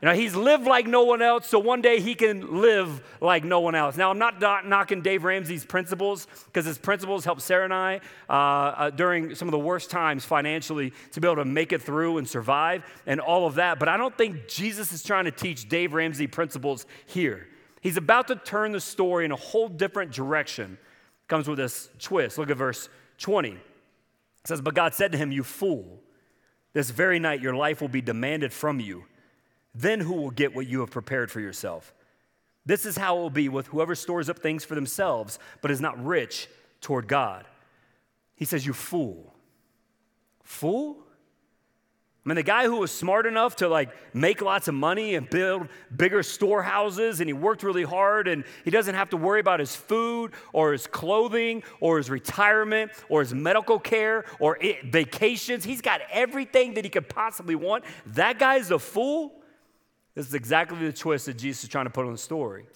You 0.01 0.07
know, 0.07 0.15
he's 0.15 0.37
lived 0.37 0.65
like 0.65 0.87
no 0.87 1.03
one 1.03 1.23
else, 1.23 1.49
so 1.49 1.59
one 1.59 1.81
day 1.81 2.01
he 2.01 2.15
can 2.15 2.61
live 2.61 3.03
like 3.21 3.43
no 3.43 3.59
one 3.59 3.75
else. 3.75 3.97
Now, 3.97 4.11
I'm 4.11 4.19
not 4.19 4.65
knocking 4.65 5.03
Dave 5.03 5.25
Ramsey's 5.25 5.65
principles 5.65 6.29
because 6.47 6.65
his 6.65 6.79
principles 6.79 7.25
helped 7.25 7.43
Sarah 7.43 7.65
and 7.65 7.75
I 7.75 8.01
uh, 8.29 8.33
uh, 8.33 8.91
during 8.91 9.35
some 9.35 9.49
of 9.49 9.53
the 9.53 9.59
worst 9.59 9.91
times 9.91 10.25
financially 10.25 10.93
to 11.13 11.21
be 11.21 11.27
able 11.27 11.43
to 11.43 11.45
make 11.45 11.73
it 11.73 11.83
through 11.83 12.19
and 12.19 12.29
survive 12.29 12.85
and 13.07 13.21
all 13.21 13.45
of 13.45 13.57
that. 13.57 13.81
But 13.81 13.89
I 13.89 13.97
don't 13.97 14.17
think 14.17 14.47
Jesus 14.47 14.93
is 14.93 15.03
trying 15.03 15.25
to 15.25 15.33
teach 15.33 15.69
Dave 15.69 15.93
Ramsey 15.93 16.29
principles 16.29 16.87
here. 17.07 17.49
He's 17.81 17.97
about 17.97 18.29
to 18.29 18.37
turn 18.37 18.71
the 18.71 18.81
story 18.81 19.25
in 19.25 19.33
a 19.33 19.37
whole 19.37 19.69
different 19.69 20.13
direction. 20.13 20.79
Comes 21.27 21.49
with 21.49 21.59
this 21.59 21.89
twist. 21.99 22.39
Look 22.39 22.51
at 22.51 22.57
verse 22.57 22.89
20. 23.19 23.51
It 23.51 23.59
says, 24.45 24.61
But 24.61 24.75
God 24.75 24.95
said 24.95 25.11
to 25.11 25.19
him, 25.19 25.33
You 25.33 25.43
fool, 25.43 26.01
this 26.73 26.91
very 26.91 27.19
night 27.19 27.43
your 27.43 27.57
life 27.57 27.81
will 27.81 27.89
be 27.89 28.01
demanded 28.01 28.53
from 28.53 28.79
you. 28.79 29.05
Then 29.75 30.01
who 30.01 30.15
will 30.15 30.31
get 30.31 30.55
what 30.55 30.67
you 30.67 30.81
have 30.81 30.91
prepared 30.91 31.31
for 31.31 31.41
yourself? 31.41 31.95
This 32.67 32.85
is 32.85 32.97
how 32.97 33.17
it 33.17 33.21
will 33.21 33.31
be 33.31 33.49
with 33.49 33.69
whoever 33.69 33.95
stores 33.95 34.29
up 34.29 34.39
things 34.39 34.65
for 34.65 34.75
themselves, 34.75 35.39
but 35.63 35.71
is 35.71 35.81
not 35.81 36.05
rich 36.05 36.49
toward 36.81 37.09
God. 37.09 37.47
He 38.37 38.45
says, 38.45 38.67
You 38.67 38.73
fool. 38.73 39.35
Fool? 40.43 40.99
I 42.25 42.29
mean, 42.29 42.37
the 42.37 42.43
guy 42.43 42.65
who 42.65 42.77
was 42.77 42.91
smart 42.91 43.25
enough 43.25 43.57
to 43.57 43.69
like 43.69 43.89
make 44.13 44.43
lots 44.43 44.69
of 44.69 44.75
money 44.75 45.15
and 45.15 45.31
build 45.31 45.69
bigger 45.97 46.23
storehouses, 46.23 47.21
and 47.21 47.29
he 47.29 47.33
worked 47.33 47.63
really 47.63 47.85
hard, 47.85 48.29
and 48.29 48.45
he 48.67 48.71
doesn't 48.71 48.97
have 48.97 49.09
to 49.11 49.17
worry 49.17 49.41
about 49.41 49.61
his 49.61 49.75
food 49.75 50.33
or 50.53 50.73
his 50.73 50.87
clothing 50.87 51.63
or 51.81 51.97
his 51.97 52.11
retirement 52.11 52.91
or 53.09 53.21
his 53.21 53.33
medical 53.33 53.79
care 53.79 54.27
or 54.41 54.59
vacations. 54.85 55.65
He's 55.65 55.81
got 55.81 56.03
everything 56.13 56.75
that 56.75 56.85
he 56.85 56.91
could 56.91 57.09
possibly 57.09 57.55
want. 57.55 57.85
That 58.05 58.39
guy's 58.39 58.71
a 58.71 58.79
fool. 58.79 59.33
This 60.19 60.27
is 60.27 60.35
exactly 60.35 60.85
the 60.85 60.93
twist 60.93 61.27
that 61.27 61.39
Jesus 61.39 61.63
is 61.63 61.69
trying 61.69 61.85
to 61.85 61.91
put 61.91 62.05
on 62.05 62.11
the 62.11 62.19
story. 62.19 62.67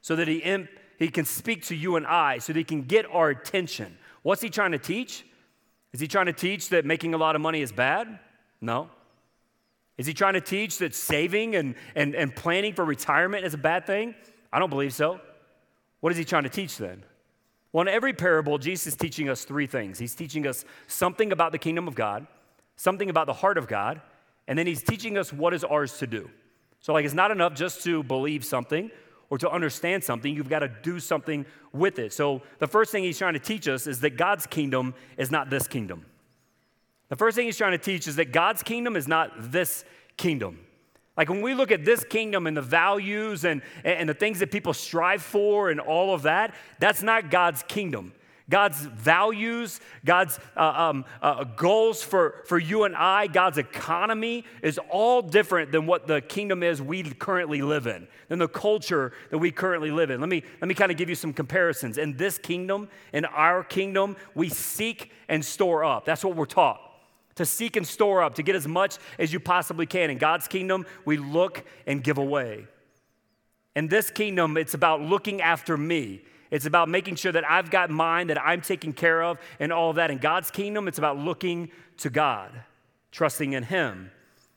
So 0.00 0.16
that 0.16 0.26
he, 0.26 0.38
imp, 0.38 0.68
he 0.98 1.06
can 1.06 1.24
speak 1.24 1.64
to 1.66 1.76
you 1.76 1.94
and 1.94 2.04
I, 2.04 2.38
so 2.38 2.52
that 2.52 2.58
he 2.58 2.64
can 2.64 2.82
get 2.82 3.06
our 3.12 3.30
attention. 3.30 3.96
What's 4.22 4.42
he 4.42 4.50
trying 4.50 4.72
to 4.72 4.78
teach? 4.78 5.24
Is 5.92 6.00
he 6.00 6.08
trying 6.08 6.26
to 6.26 6.32
teach 6.32 6.68
that 6.70 6.84
making 6.84 7.14
a 7.14 7.16
lot 7.16 7.36
of 7.36 7.42
money 7.42 7.62
is 7.62 7.70
bad? 7.70 8.18
No. 8.60 8.90
Is 9.98 10.06
he 10.08 10.12
trying 10.12 10.34
to 10.34 10.40
teach 10.40 10.78
that 10.78 10.92
saving 10.96 11.54
and, 11.54 11.76
and, 11.94 12.16
and 12.16 12.34
planning 12.34 12.74
for 12.74 12.84
retirement 12.84 13.44
is 13.44 13.54
a 13.54 13.58
bad 13.58 13.86
thing? 13.86 14.16
I 14.52 14.58
don't 14.58 14.70
believe 14.70 14.92
so. 14.92 15.20
What 16.00 16.10
is 16.10 16.18
he 16.18 16.24
trying 16.24 16.42
to 16.42 16.48
teach 16.48 16.76
then? 16.76 17.04
Well, 17.72 17.82
in 17.82 17.88
every 17.94 18.14
parable, 18.14 18.58
Jesus 18.58 18.88
is 18.88 18.96
teaching 18.96 19.28
us 19.28 19.44
three 19.44 19.68
things. 19.68 20.00
He's 20.00 20.16
teaching 20.16 20.44
us 20.44 20.64
something 20.88 21.30
about 21.30 21.52
the 21.52 21.58
kingdom 21.58 21.86
of 21.86 21.94
God, 21.94 22.26
something 22.74 23.08
about 23.10 23.28
the 23.28 23.34
heart 23.34 23.58
of 23.58 23.68
God, 23.68 24.00
and 24.48 24.58
then 24.58 24.66
he's 24.66 24.82
teaching 24.82 25.16
us 25.16 25.32
what 25.32 25.54
is 25.54 25.62
ours 25.62 25.96
to 25.98 26.08
do. 26.08 26.28
So, 26.80 26.92
like, 26.92 27.04
it's 27.04 27.14
not 27.14 27.30
enough 27.30 27.54
just 27.54 27.84
to 27.84 28.02
believe 28.02 28.44
something 28.44 28.90
or 29.28 29.38
to 29.38 29.48
understand 29.48 30.02
something, 30.02 30.34
you've 30.34 30.48
got 30.48 30.60
to 30.60 30.68
do 30.82 30.98
something 30.98 31.46
with 31.72 31.98
it. 31.98 32.12
So, 32.12 32.42
the 32.58 32.66
first 32.66 32.90
thing 32.90 33.04
he's 33.04 33.18
trying 33.18 33.34
to 33.34 33.38
teach 33.38 33.68
us 33.68 33.86
is 33.86 34.00
that 34.00 34.16
God's 34.16 34.46
kingdom 34.46 34.94
is 35.16 35.30
not 35.30 35.50
this 35.50 35.68
kingdom. 35.68 36.04
The 37.10 37.16
first 37.16 37.36
thing 37.36 37.46
he's 37.46 37.56
trying 37.56 37.72
to 37.72 37.78
teach 37.78 38.08
is 38.08 38.16
that 38.16 38.32
God's 38.32 38.62
kingdom 38.62 38.96
is 38.96 39.06
not 39.06 39.52
this 39.52 39.84
kingdom. 40.16 40.60
Like 41.16 41.28
when 41.28 41.42
we 41.42 41.54
look 41.54 41.70
at 41.70 41.84
this 41.84 42.02
kingdom 42.04 42.46
and 42.46 42.56
the 42.56 42.62
values 42.62 43.44
and, 43.44 43.62
and 43.84 44.08
the 44.08 44.14
things 44.14 44.38
that 44.38 44.50
people 44.50 44.72
strive 44.72 45.20
for 45.20 45.70
and 45.70 45.80
all 45.80 46.14
of 46.14 46.22
that, 46.22 46.54
that's 46.78 47.02
not 47.02 47.30
God's 47.30 47.62
kingdom. 47.64 48.12
God's 48.50 48.80
values, 48.80 49.80
God's 50.04 50.38
uh, 50.56 50.60
um, 50.60 51.04
uh, 51.22 51.44
goals 51.44 52.02
for, 52.02 52.42
for 52.46 52.58
you 52.58 52.84
and 52.84 52.94
I, 52.94 53.28
God's 53.28 53.56
economy 53.56 54.44
is 54.62 54.78
all 54.90 55.22
different 55.22 55.72
than 55.72 55.86
what 55.86 56.06
the 56.06 56.20
kingdom 56.20 56.62
is 56.62 56.82
we 56.82 57.02
currently 57.02 57.62
live 57.62 57.86
in, 57.86 58.06
than 58.28 58.40
the 58.40 58.48
culture 58.48 59.12
that 59.30 59.38
we 59.38 59.50
currently 59.50 59.90
live 59.90 60.10
in. 60.10 60.20
Let 60.20 60.28
me, 60.28 60.42
let 60.60 60.68
me 60.68 60.74
kind 60.74 60.90
of 60.90 60.98
give 60.98 61.08
you 61.08 61.14
some 61.14 61.32
comparisons. 61.32 61.96
In 61.96 62.16
this 62.16 62.36
kingdom, 62.36 62.88
in 63.12 63.24
our 63.24 63.64
kingdom, 63.64 64.16
we 64.34 64.48
seek 64.48 65.12
and 65.28 65.42
store 65.44 65.84
up. 65.84 66.04
That's 66.04 66.24
what 66.24 66.36
we're 66.36 66.44
taught 66.44 66.80
to 67.36 67.46
seek 67.46 67.76
and 67.76 67.86
store 67.86 68.22
up, 68.22 68.34
to 68.34 68.42
get 68.42 68.54
as 68.54 68.68
much 68.68 68.98
as 69.18 69.32
you 69.32 69.40
possibly 69.40 69.86
can. 69.86 70.10
In 70.10 70.18
God's 70.18 70.46
kingdom, 70.46 70.84
we 71.06 71.16
look 71.16 71.64
and 71.86 72.04
give 72.04 72.18
away. 72.18 72.66
In 73.74 73.88
this 73.88 74.10
kingdom, 74.10 74.58
it's 74.58 74.74
about 74.74 75.00
looking 75.00 75.40
after 75.40 75.76
me. 75.76 76.20
It's 76.50 76.66
about 76.66 76.88
making 76.88 77.16
sure 77.16 77.32
that 77.32 77.48
I've 77.48 77.70
got 77.70 77.90
mine, 77.90 78.26
that 78.26 78.40
I'm 78.40 78.60
taken 78.60 78.92
care 78.92 79.22
of, 79.22 79.38
and 79.60 79.72
all 79.72 79.90
of 79.90 79.96
that. 79.96 80.10
In 80.10 80.18
God's 80.18 80.50
kingdom, 80.50 80.88
it's 80.88 80.98
about 80.98 81.16
looking 81.16 81.70
to 81.98 82.10
God, 82.10 82.50
trusting 83.12 83.52
in 83.52 83.62
Him. 83.62 84.10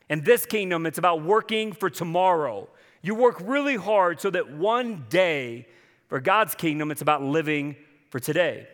In 0.09 0.23
this 0.23 0.45
kingdom, 0.45 0.85
it's 0.85 0.97
about 0.97 1.23
working 1.23 1.71
for 1.71 1.89
tomorrow. 1.89 2.67
You 3.01 3.15
work 3.15 3.39
really 3.43 3.75
hard 3.75 4.19
so 4.19 4.29
that 4.31 4.51
one 4.51 5.05
day, 5.09 5.67
for 6.07 6.19
God's 6.19 6.55
kingdom, 6.55 6.89
it's 6.89 7.01
about 7.01 7.21
living 7.21 7.75
for 8.09 8.19
today. 8.19 8.67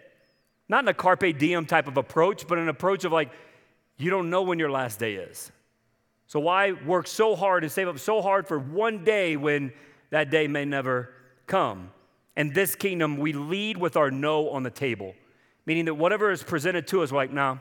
Not 0.67 0.83
in 0.83 0.87
a 0.87 0.93
carpe 0.93 1.37
diem 1.37 1.65
type 1.65 1.87
of 1.87 1.97
approach, 1.97 2.47
but 2.47 2.57
an 2.57 2.69
approach 2.69 3.03
of 3.03 3.11
like, 3.11 3.31
you 3.97 4.09
don't 4.09 4.29
know 4.29 4.43
when 4.43 4.59
your 4.59 4.71
last 4.71 4.99
day 4.99 5.15
is. 5.15 5.51
So 6.27 6.39
why 6.39 6.71
work 6.71 7.07
so 7.07 7.35
hard 7.35 7.63
and 7.63 7.71
save 7.71 7.87
up 7.87 7.99
so 7.99 8.21
hard 8.21 8.47
for 8.47 8.59
one 8.59 9.03
day 9.03 9.35
when 9.35 9.73
that 10.11 10.29
day 10.29 10.47
may 10.47 10.63
never 10.63 11.11
come? 11.47 11.91
In 12.35 12.53
this 12.53 12.75
kingdom, 12.75 13.17
we 13.17 13.33
lead 13.33 13.77
with 13.77 13.97
our 13.97 14.11
no 14.11 14.49
on 14.49 14.63
the 14.63 14.69
table, 14.69 15.13
meaning 15.65 15.85
that 15.85 15.95
whatever 15.95 16.31
is 16.31 16.43
presented 16.43 16.87
to 16.87 17.03
us, 17.03 17.11
we're 17.11 17.17
like, 17.17 17.33
no, 17.33 17.59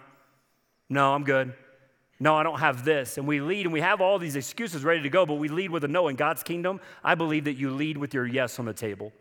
no, 0.88 1.14
I'm 1.14 1.24
good. 1.24 1.52
No, 2.20 2.34
I 2.34 2.42
don't 2.42 2.58
have 2.58 2.84
this. 2.84 3.16
And 3.16 3.28
we 3.28 3.40
lead 3.40 3.66
and 3.66 3.72
we 3.72 3.80
have 3.80 4.00
all 4.00 4.18
these 4.18 4.36
excuses 4.36 4.84
ready 4.84 5.02
to 5.02 5.08
go, 5.08 5.24
but 5.24 5.34
we 5.34 5.48
lead 5.48 5.70
with 5.70 5.84
a 5.84 5.88
no. 5.88 6.08
In 6.08 6.16
God's 6.16 6.42
kingdom, 6.42 6.80
I 7.04 7.14
believe 7.14 7.44
that 7.44 7.54
you 7.54 7.70
lead 7.70 7.96
with 7.96 8.12
your 8.12 8.26
yes 8.26 8.58
on 8.58 8.64
the 8.64 8.72
table. 8.72 9.12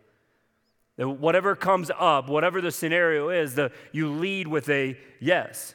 That 0.96 1.08
whatever 1.08 1.54
comes 1.54 1.92
up, 1.96 2.28
whatever 2.28 2.60
the 2.60 2.72
scenario 2.72 3.28
is, 3.28 3.54
the, 3.54 3.70
you 3.92 4.10
lead 4.10 4.48
with 4.48 4.68
a 4.68 4.98
yes. 5.20 5.74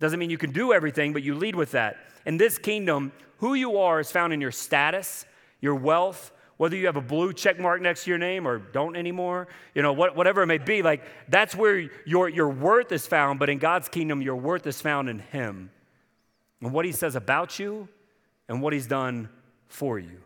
Doesn't 0.00 0.18
mean 0.18 0.30
you 0.30 0.38
can 0.38 0.50
do 0.52 0.72
everything, 0.72 1.12
but 1.12 1.22
you 1.22 1.36
lead 1.36 1.54
with 1.54 1.72
that. 1.72 1.96
In 2.26 2.38
this 2.38 2.58
kingdom, 2.58 3.12
who 3.38 3.54
you 3.54 3.78
are 3.78 4.00
is 4.00 4.10
found 4.10 4.32
in 4.32 4.40
your 4.40 4.50
status, 4.50 5.24
your 5.60 5.76
wealth, 5.76 6.32
whether 6.58 6.76
you 6.76 6.86
have 6.86 6.96
a 6.96 7.00
blue 7.00 7.32
check 7.32 7.58
mark 7.58 7.80
next 7.80 8.04
to 8.04 8.10
your 8.10 8.18
name 8.18 8.46
or 8.46 8.58
don't 8.58 8.96
anymore, 8.96 9.48
you 9.74 9.80
know, 9.80 9.92
what, 9.92 10.14
whatever 10.16 10.42
it 10.42 10.46
may 10.46 10.58
be, 10.58 10.82
like 10.82 11.02
that's 11.28 11.54
where 11.54 11.88
your, 12.04 12.28
your 12.28 12.50
worth 12.50 12.92
is 12.92 13.06
found. 13.06 13.38
But 13.38 13.48
in 13.48 13.58
God's 13.58 13.88
kingdom, 13.88 14.20
your 14.20 14.36
worth 14.36 14.66
is 14.66 14.80
found 14.80 15.08
in 15.08 15.20
Him. 15.20 15.70
And 16.60 16.72
what 16.72 16.84
He 16.84 16.92
says 16.92 17.14
about 17.16 17.58
you 17.58 17.88
and 18.48 18.60
what 18.60 18.72
He's 18.72 18.88
done 18.88 19.28
for 19.68 19.98
you. 19.98 20.20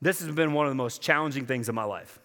This 0.00 0.20
has 0.20 0.34
been 0.34 0.52
one 0.52 0.66
of 0.66 0.70
the 0.70 0.76
most 0.76 1.00
challenging 1.00 1.46
things 1.46 1.68
in 1.68 1.74
my 1.74 1.84
life. 1.84 2.18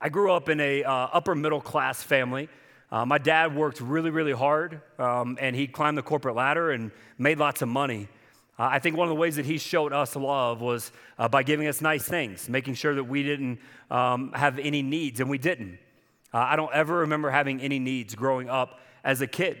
I 0.00 0.08
grew 0.08 0.32
up 0.32 0.48
in 0.48 0.58
a 0.60 0.82
uh, 0.82 0.92
upper 1.12 1.34
middle 1.34 1.60
class 1.60 2.02
family. 2.02 2.48
Uh, 2.90 3.04
my 3.04 3.18
dad 3.18 3.54
worked 3.54 3.80
really, 3.82 4.10
really 4.10 4.32
hard, 4.32 4.80
um, 4.98 5.36
and 5.40 5.54
he 5.54 5.66
climbed 5.66 5.98
the 5.98 6.02
corporate 6.02 6.34
ladder 6.34 6.70
and 6.70 6.90
made 7.18 7.38
lots 7.38 7.60
of 7.60 7.68
money. 7.68 8.08
Uh, 8.62 8.68
I 8.70 8.78
think 8.78 8.96
one 8.96 9.08
of 9.08 9.10
the 9.10 9.20
ways 9.20 9.34
that 9.34 9.44
he 9.44 9.58
showed 9.58 9.92
us 9.92 10.14
love 10.14 10.60
was 10.60 10.92
uh, 11.18 11.26
by 11.26 11.42
giving 11.42 11.66
us 11.66 11.80
nice 11.80 12.04
things, 12.04 12.48
making 12.48 12.74
sure 12.74 12.94
that 12.94 13.02
we 13.02 13.24
didn't 13.24 13.58
um, 13.90 14.30
have 14.34 14.56
any 14.60 14.82
needs, 14.82 15.18
and 15.18 15.28
we 15.28 15.36
didn't. 15.36 15.80
Uh, 16.32 16.46
I 16.48 16.54
don't 16.54 16.72
ever 16.72 16.98
remember 16.98 17.28
having 17.28 17.60
any 17.60 17.80
needs 17.80 18.14
growing 18.14 18.48
up 18.48 18.78
as 19.02 19.20
a 19.20 19.26
kid. 19.26 19.58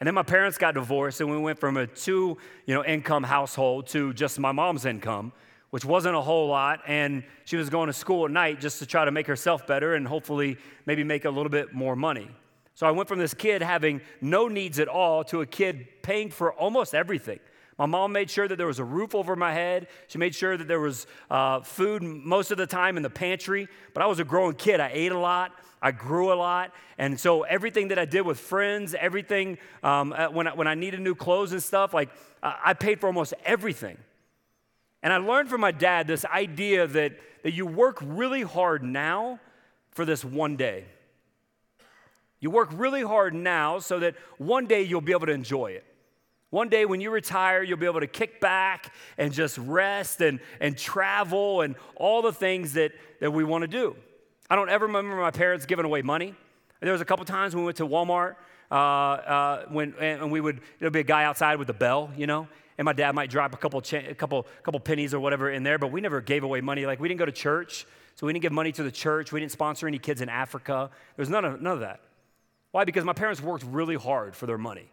And 0.00 0.06
then 0.06 0.14
my 0.14 0.22
parents 0.22 0.56
got 0.56 0.72
divorced, 0.72 1.20
and 1.20 1.30
we 1.30 1.36
went 1.36 1.58
from 1.58 1.76
a 1.76 1.86
two 1.86 2.38
you 2.64 2.74
know, 2.74 2.82
income 2.82 3.22
household 3.22 3.86
to 3.88 4.14
just 4.14 4.38
my 4.38 4.52
mom's 4.52 4.86
income, 4.86 5.30
which 5.68 5.84
wasn't 5.84 6.16
a 6.16 6.22
whole 6.22 6.48
lot. 6.48 6.80
And 6.86 7.24
she 7.44 7.58
was 7.58 7.68
going 7.68 7.88
to 7.88 7.92
school 7.92 8.24
at 8.24 8.30
night 8.30 8.62
just 8.62 8.78
to 8.78 8.86
try 8.86 9.04
to 9.04 9.10
make 9.10 9.26
herself 9.26 9.66
better 9.66 9.94
and 9.94 10.08
hopefully 10.08 10.56
maybe 10.86 11.04
make 11.04 11.26
a 11.26 11.30
little 11.30 11.50
bit 11.50 11.74
more 11.74 11.96
money. 11.96 12.30
So 12.74 12.86
I 12.86 12.92
went 12.92 13.10
from 13.10 13.18
this 13.18 13.34
kid 13.34 13.60
having 13.60 14.00
no 14.22 14.48
needs 14.48 14.78
at 14.78 14.88
all 14.88 15.22
to 15.24 15.42
a 15.42 15.46
kid 15.46 15.86
paying 16.00 16.30
for 16.30 16.54
almost 16.54 16.94
everything. 16.94 17.40
My 17.78 17.86
mom 17.86 18.12
made 18.12 18.28
sure 18.28 18.48
that 18.48 18.56
there 18.56 18.66
was 18.66 18.80
a 18.80 18.84
roof 18.84 19.14
over 19.14 19.36
my 19.36 19.52
head. 19.52 19.86
She 20.08 20.18
made 20.18 20.34
sure 20.34 20.56
that 20.56 20.66
there 20.66 20.80
was 20.80 21.06
uh, 21.30 21.60
food 21.60 22.02
most 22.02 22.50
of 22.50 22.58
the 22.58 22.66
time 22.66 22.96
in 22.96 23.04
the 23.04 23.10
pantry. 23.10 23.68
But 23.94 24.02
I 24.02 24.06
was 24.06 24.18
a 24.18 24.24
growing 24.24 24.56
kid. 24.56 24.80
I 24.80 24.90
ate 24.92 25.12
a 25.12 25.18
lot. 25.18 25.52
I 25.80 25.92
grew 25.92 26.32
a 26.32 26.34
lot. 26.34 26.72
And 26.98 27.18
so 27.18 27.42
everything 27.42 27.88
that 27.88 27.98
I 27.98 28.04
did 28.04 28.22
with 28.22 28.40
friends, 28.40 28.96
everything 28.98 29.58
um, 29.84 30.12
uh, 30.12 30.28
when, 30.28 30.48
I, 30.48 30.54
when 30.54 30.66
I 30.66 30.74
needed 30.74 31.00
new 31.00 31.14
clothes 31.14 31.52
and 31.52 31.62
stuff, 31.62 31.94
like 31.94 32.10
I 32.42 32.74
paid 32.74 33.00
for 33.00 33.06
almost 33.06 33.32
everything. 33.44 33.96
And 35.02 35.12
I 35.12 35.18
learned 35.18 35.48
from 35.48 35.60
my 35.60 35.70
dad 35.70 36.08
this 36.08 36.24
idea 36.24 36.88
that, 36.88 37.12
that 37.44 37.52
you 37.52 37.64
work 37.64 37.98
really 38.02 38.42
hard 38.42 38.82
now 38.82 39.38
for 39.92 40.04
this 40.04 40.24
one 40.24 40.56
day. 40.56 40.84
You 42.40 42.50
work 42.50 42.70
really 42.72 43.02
hard 43.02 43.34
now 43.34 43.78
so 43.78 44.00
that 44.00 44.16
one 44.38 44.66
day 44.66 44.82
you'll 44.82 45.00
be 45.00 45.12
able 45.12 45.26
to 45.26 45.32
enjoy 45.32 45.72
it. 45.72 45.84
One 46.50 46.68
day 46.70 46.86
when 46.86 47.00
you 47.00 47.10
retire, 47.10 47.62
you'll 47.62 47.76
be 47.76 47.86
able 47.86 48.00
to 48.00 48.06
kick 48.06 48.40
back 48.40 48.94
and 49.18 49.32
just 49.32 49.58
rest 49.58 50.22
and, 50.22 50.40
and 50.60 50.76
travel 50.78 51.60
and 51.60 51.74
all 51.96 52.22
the 52.22 52.32
things 52.32 52.72
that, 52.74 52.92
that 53.20 53.30
we 53.30 53.44
want 53.44 53.62
to 53.62 53.68
do. 53.68 53.96
I 54.48 54.56
don't 54.56 54.70
ever 54.70 54.86
remember 54.86 55.14
my 55.16 55.30
parents 55.30 55.66
giving 55.66 55.84
away 55.84 56.00
money. 56.00 56.34
There 56.80 56.92
was 56.92 57.02
a 57.02 57.04
couple 57.04 57.24
times 57.26 57.54
when 57.54 57.64
we 57.64 57.66
went 57.66 57.76
to 57.78 57.86
Walmart 57.86 58.36
uh, 58.70 58.74
uh, 58.74 59.64
when, 59.66 59.94
and 60.00 60.30
we 60.30 60.40
would, 60.40 60.60
there'd 60.78 60.92
be 60.92 61.00
a 61.00 61.04
guy 61.04 61.24
outside 61.24 61.58
with 61.58 61.68
a 61.68 61.74
bell, 61.74 62.10
you 62.16 62.26
know, 62.26 62.48
and 62.78 62.84
my 62.84 62.92
dad 62.92 63.14
might 63.14 63.30
drop 63.30 63.52
a 63.52 63.56
couple, 63.56 63.80
cha- 63.82 63.98
a 63.98 64.14
couple, 64.14 64.46
couple 64.62 64.80
pennies 64.80 65.12
or 65.12 65.20
whatever 65.20 65.50
in 65.50 65.64
there, 65.64 65.78
but 65.78 65.90
we 65.90 66.00
never 66.00 66.20
gave 66.20 66.44
away 66.44 66.60
money. 66.60 66.86
Like 66.86 67.00
we 67.00 67.08
didn't 67.08 67.18
go 67.18 67.26
to 67.26 67.32
church, 67.32 67.86
so 68.14 68.26
we 68.26 68.32
didn't 68.32 68.42
give 68.42 68.52
money 68.52 68.72
to 68.72 68.82
the 68.82 68.92
church. 68.92 69.32
We 69.32 69.40
didn't 69.40 69.52
sponsor 69.52 69.86
any 69.86 69.98
kids 69.98 70.22
in 70.22 70.28
Africa. 70.28 70.90
There 71.16 71.22
was 71.22 71.28
none 71.28 71.44
of, 71.44 71.60
none 71.60 71.74
of 71.74 71.80
that. 71.80 72.00
Why? 72.70 72.84
Because 72.84 73.04
my 73.04 73.12
parents 73.12 73.42
worked 73.42 73.64
really 73.64 73.96
hard 73.96 74.36
for 74.36 74.46
their 74.46 74.58
money. 74.58 74.90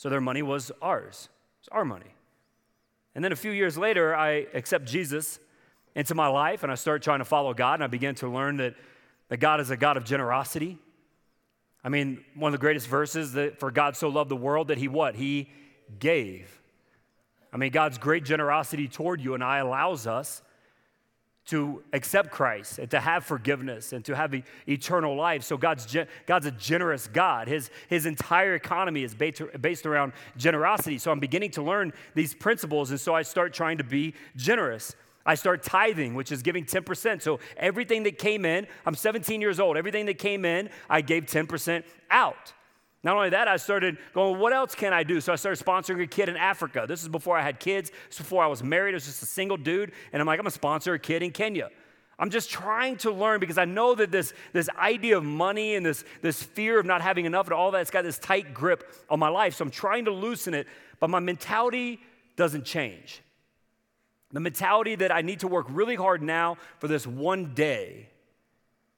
So 0.00 0.08
their 0.08 0.22
money 0.22 0.40
was 0.40 0.72
ours, 0.80 1.28
it 1.28 1.60
was 1.60 1.68
our 1.72 1.84
money. 1.84 2.14
And 3.14 3.22
then 3.22 3.32
a 3.32 3.36
few 3.36 3.50
years 3.50 3.76
later, 3.76 4.16
I 4.16 4.46
accept 4.54 4.86
Jesus 4.86 5.38
into 5.94 6.14
my 6.14 6.26
life 6.26 6.62
and 6.62 6.72
I 6.72 6.74
start 6.74 7.02
trying 7.02 7.18
to 7.18 7.26
follow 7.26 7.52
God, 7.52 7.74
and 7.74 7.84
I 7.84 7.86
begin 7.86 8.14
to 8.14 8.28
learn 8.28 8.56
that, 8.56 8.76
that 9.28 9.36
God 9.40 9.60
is 9.60 9.68
a 9.68 9.76
God 9.76 9.98
of 9.98 10.06
generosity. 10.06 10.78
I 11.84 11.90
mean, 11.90 12.24
one 12.34 12.48
of 12.48 12.58
the 12.58 12.62
greatest 12.62 12.86
verses 12.86 13.34
that 13.34 13.60
for 13.60 13.70
God 13.70 13.94
so 13.94 14.08
loved 14.08 14.30
the 14.30 14.36
world 14.36 14.68
that 14.68 14.78
he 14.78 14.88
what? 14.88 15.16
He 15.16 15.50
gave. 15.98 16.62
I 17.52 17.58
mean, 17.58 17.70
God's 17.70 17.98
great 17.98 18.24
generosity 18.24 18.88
toward 18.88 19.20
you 19.20 19.34
and 19.34 19.44
I 19.44 19.58
allows 19.58 20.06
us 20.06 20.40
to 21.50 21.82
accept 21.92 22.30
Christ 22.30 22.78
and 22.78 22.88
to 22.92 23.00
have 23.00 23.24
forgiveness 23.24 23.92
and 23.92 24.04
to 24.04 24.14
have 24.14 24.34
eternal 24.68 25.16
life. 25.16 25.42
So 25.42 25.56
God's, 25.56 25.96
God's 26.24 26.46
a 26.46 26.52
generous 26.52 27.08
God. 27.08 27.48
His, 27.48 27.70
his 27.88 28.06
entire 28.06 28.54
economy 28.54 29.02
is 29.02 29.16
based, 29.16 29.42
based 29.60 29.84
around 29.84 30.12
generosity. 30.36 30.96
So 30.98 31.10
I'm 31.10 31.18
beginning 31.18 31.50
to 31.52 31.62
learn 31.62 31.92
these 32.14 32.34
principles, 32.34 32.92
and 32.92 33.00
so 33.00 33.16
I 33.16 33.22
start 33.22 33.52
trying 33.52 33.78
to 33.78 33.84
be 33.84 34.14
generous. 34.36 34.94
I 35.26 35.34
start 35.34 35.64
tithing, 35.64 36.14
which 36.14 36.30
is 36.30 36.40
giving 36.40 36.64
10%. 36.64 37.20
So 37.20 37.40
everything 37.56 38.04
that 38.04 38.16
came 38.16 38.44
in, 38.44 38.68
I'm 38.86 38.94
17 38.94 39.40
years 39.40 39.58
old, 39.58 39.76
everything 39.76 40.06
that 40.06 40.18
came 40.18 40.44
in, 40.44 40.70
I 40.88 41.00
gave 41.00 41.26
10% 41.26 41.82
out. 42.12 42.52
Not 43.02 43.16
only 43.16 43.30
that, 43.30 43.48
I 43.48 43.56
started 43.56 43.96
going, 44.12 44.38
what 44.38 44.52
else 44.52 44.74
can 44.74 44.92
I 44.92 45.02
do? 45.02 45.20
So 45.20 45.32
I 45.32 45.36
started 45.36 45.64
sponsoring 45.64 46.02
a 46.02 46.06
kid 46.06 46.28
in 46.28 46.36
Africa. 46.36 46.84
This 46.86 47.02
is 47.02 47.08
before 47.08 47.36
I 47.36 47.42
had 47.42 47.58
kids. 47.58 47.90
This 48.08 48.16
is 48.16 48.18
before 48.18 48.44
I 48.44 48.46
was 48.46 48.62
married. 48.62 48.92
I 48.92 48.96
was 48.96 49.06
just 49.06 49.22
a 49.22 49.26
single 49.26 49.56
dude. 49.56 49.92
And 50.12 50.20
I'm 50.20 50.26
like, 50.26 50.38
I'm 50.38 50.44
going 50.44 50.50
to 50.50 50.54
sponsor 50.54 50.92
a 50.92 50.98
kid 50.98 51.22
in 51.22 51.30
Kenya. 51.30 51.70
I'm 52.18 52.28
just 52.28 52.50
trying 52.50 52.98
to 52.98 53.10
learn 53.10 53.40
because 53.40 53.56
I 53.56 53.64
know 53.64 53.94
that 53.94 54.10
this, 54.10 54.34
this 54.52 54.68
idea 54.78 55.16
of 55.16 55.24
money 55.24 55.76
and 55.76 55.86
this, 55.86 56.04
this 56.20 56.42
fear 56.42 56.78
of 56.78 56.84
not 56.84 57.00
having 57.00 57.24
enough 57.24 57.46
and 57.46 57.54
all 57.54 57.70
that 57.70 57.80
it's 57.80 57.90
got 57.90 58.04
this 58.04 58.18
tight 58.18 58.52
grip 58.52 58.92
on 59.08 59.18
my 59.18 59.30
life. 59.30 59.54
So 59.54 59.64
I'm 59.64 59.70
trying 59.70 60.04
to 60.04 60.10
loosen 60.10 60.52
it, 60.52 60.66
but 61.00 61.08
my 61.08 61.20
mentality 61.20 61.98
doesn't 62.36 62.66
change. 62.66 63.22
The 64.32 64.40
mentality 64.40 64.94
that 64.96 65.10
I 65.10 65.22
need 65.22 65.40
to 65.40 65.48
work 65.48 65.66
really 65.70 65.96
hard 65.96 66.22
now 66.22 66.58
for 66.78 66.88
this 66.88 67.06
one 67.06 67.54
day. 67.54 68.09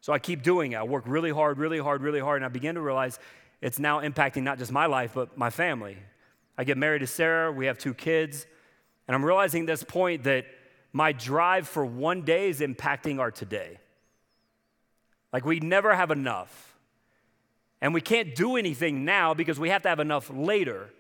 So 0.03 0.13
I 0.13 0.19
keep 0.19 0.43
doing 0.43 0.73
it. 0.73 0.77
I 0.77 0.83
work 0.83 1.05
really 1.07 1.31
hard, 1.31 1.59
really 1.59 1.79
hard, 1.79 2.03
really 2.03 2.21
hard. 2.21 2.39
And 2.39 2.45
I 2.45 2.49
begin 2.49 2.75
to 2.75 2.81
realize 2.81 3.19
it's 3.61 3.79
now 3.79 4.01
impacting 4.01 4.43
not 4.43 4.59
just 4.59 4.73
my 4.73 4.87
life, 4.87 5.13
but 5.15 5.39
my 5.39 5.49
family. 5.49 5.97
I 6.59 6.65
get 6.65 6.77
married 6.77 6.99
to 6.99 7.07
Sarah, 7.07 7.51
we 7.51 7.67
have 7.67 7.79
two 7.79 7.95
kids, 7.95 8.45
and 9.09 9.15
I'm 9.15 9.25
realizing 9.25 9.65
this 9.65 9.83
point 9.83 10.25
that 10.25 10.45
my 10.93 11.13
drive 11.13 11.67
for 11.67 11.87
one 11.87 12.23
day 12.23 12.51
is 12.51 12.61
impacting 12.61 13.21
our 13.21 13.31
today. 13.31 13.79
Like 15.33 15.47
we 15.47 15.61
never 15.61 15.95
have 15.95 16.11
enough. 16.11 16.77
And 17.81 17.95
we 17.95 18.01
can't 18.01 18.35
do 18.35 18.57
anything 18.57 19.05
now 19.05 19.35
because 19.35 19.59
we 19.59 19.71
have 19.71 19.83
to 19.83 19.89
have 19.89 20.01
enough 20.01 20.31
later. 20.31 20.91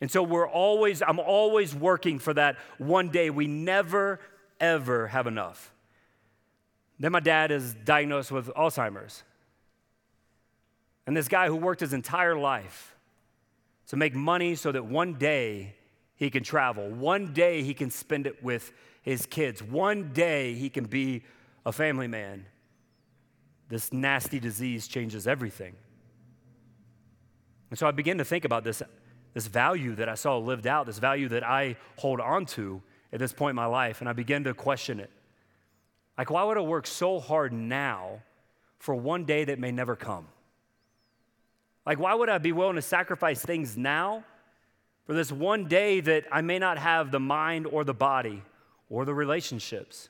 And 0.00 0.10
so 0.10 0.22
we're 0.22 0.48
always, 0.48 1.00
I'm 1.00 1.18
always 1.18 1.74
working 1.74 2.18
for 2.18 2.34
that 2.34 2.58
one 2.78 3.08
day. 3.08 3.30
We 3.30 3.46
never, 3.46 4.20
ever 4.60 5.06
have 5.08 5.26
enough. 5.26 5.71
Then 7.02 7.10
my 7.10 7.18
dad 7.18 7.50
is 7.50 7.74
diagnosed 7.74 8.30
with 8.30 8.46
Alzheimer's. 8.54 9.24
And 11.04 11.16
this 11.16 11.26
guy 11.26 11.48
who 11.48 11.56
worked 11.56 11.80
his 11.80 11.92
entire 11.92 12.36
life 12.36 12.94
to 13.88 13.96
make 13.96 14.14
money 14.14 14.54
so 14.54 14.70
that 14.70 14.84
one 14.84 15.14
day 15.14 15.74
he 16.14 16.30
can 16.30 16.44
travel, 16.44 16.88
one 16.88 17.32
day 17.32 17.64
he 17.64 17.74
can 17.74 17.90
spend 17.90 18.28
it 18.28 18.40
with 18.40 18.72
his 19.02 19.26
kids, 19.26 19.60
one 19.60 20.12
day 20.12 20.54
he 20.54 20.70
can 20.70 20.84
be 20.84 21.24
a 21.66 21.72
family 21.72 22.06
man. 22.06 22.46
This 23.68 23.92
nasty 23.92 24.38
disease 24.38 24.86
changes 24.86 25.26
everything. 25.26 25.74
And 27.70 27.78
so 27.80 27.88
I 27.88 27.90
began 27.90 28.18
to 28.18 28.24
think 28.24 28.44
about 28.44 28.62
this, 28.62 28.80
this 29.34 29.48
value 29.48 29.96
that 29.96 30.08
I 30.08 30.14
saw 30.14 30.38
lived 30.38 30.68
out, 30.68 30.86
this 30.86 31.00
value 31.00 31.28
that 31.30 31.42
I 31.42 31.78
hold 31.96 32.20
on 32.20 32.46
to 32.46 32.80
at 33.12 33.18
this 33.18 33.32
point 33.32 33.50
in 33.50 33.56
my 33.56 33.66
life, 33.66 33.98
and 34.02 34.08
I 34.08 34.12
began 34.12 34.44
to 34.44 34.54
question 34.54 35.00
it. 35.00 35.10
Like, 36.16 36.30
why 36.30 36.44
would 36.44 36.58
I 36.58 36.60
work 36.60 36.86
so 36.86 37.20
hard 37.20 37.52
now 37.52 38.22
for 38.78 38.94
one 38.94 39.24
day 39.24 39.44
that 39.44 39.58
may 39.58 39.70
never 39.70 39.96
come? 39.96 40.26
Like, 41.86 41.98
why 41.98 42.14
would 42.14 42.28
I 42.28 42.38
be 42.38 42.52
willing 42.52 42.76
to 42.76 42.82
sacrifice 42.82 43.42
things 43.42 43.76
now 43.76 44.24
for 45.06 45.14
this 45.14 45.32
one 45.32 45.66
day 45.66 46.00
that 46.00 46.24
I 46.30 46.42
may 46.42 46.58
not 46.58 46.78
have 46.78 47.10
the 47.10 47.20
mind 47.20 47.66
or 47.66 47.82
the 47.84 47.94
body 47.94 48.42
or 48.88 49.04
the 49.04 49.14
relationships 49.14 50.08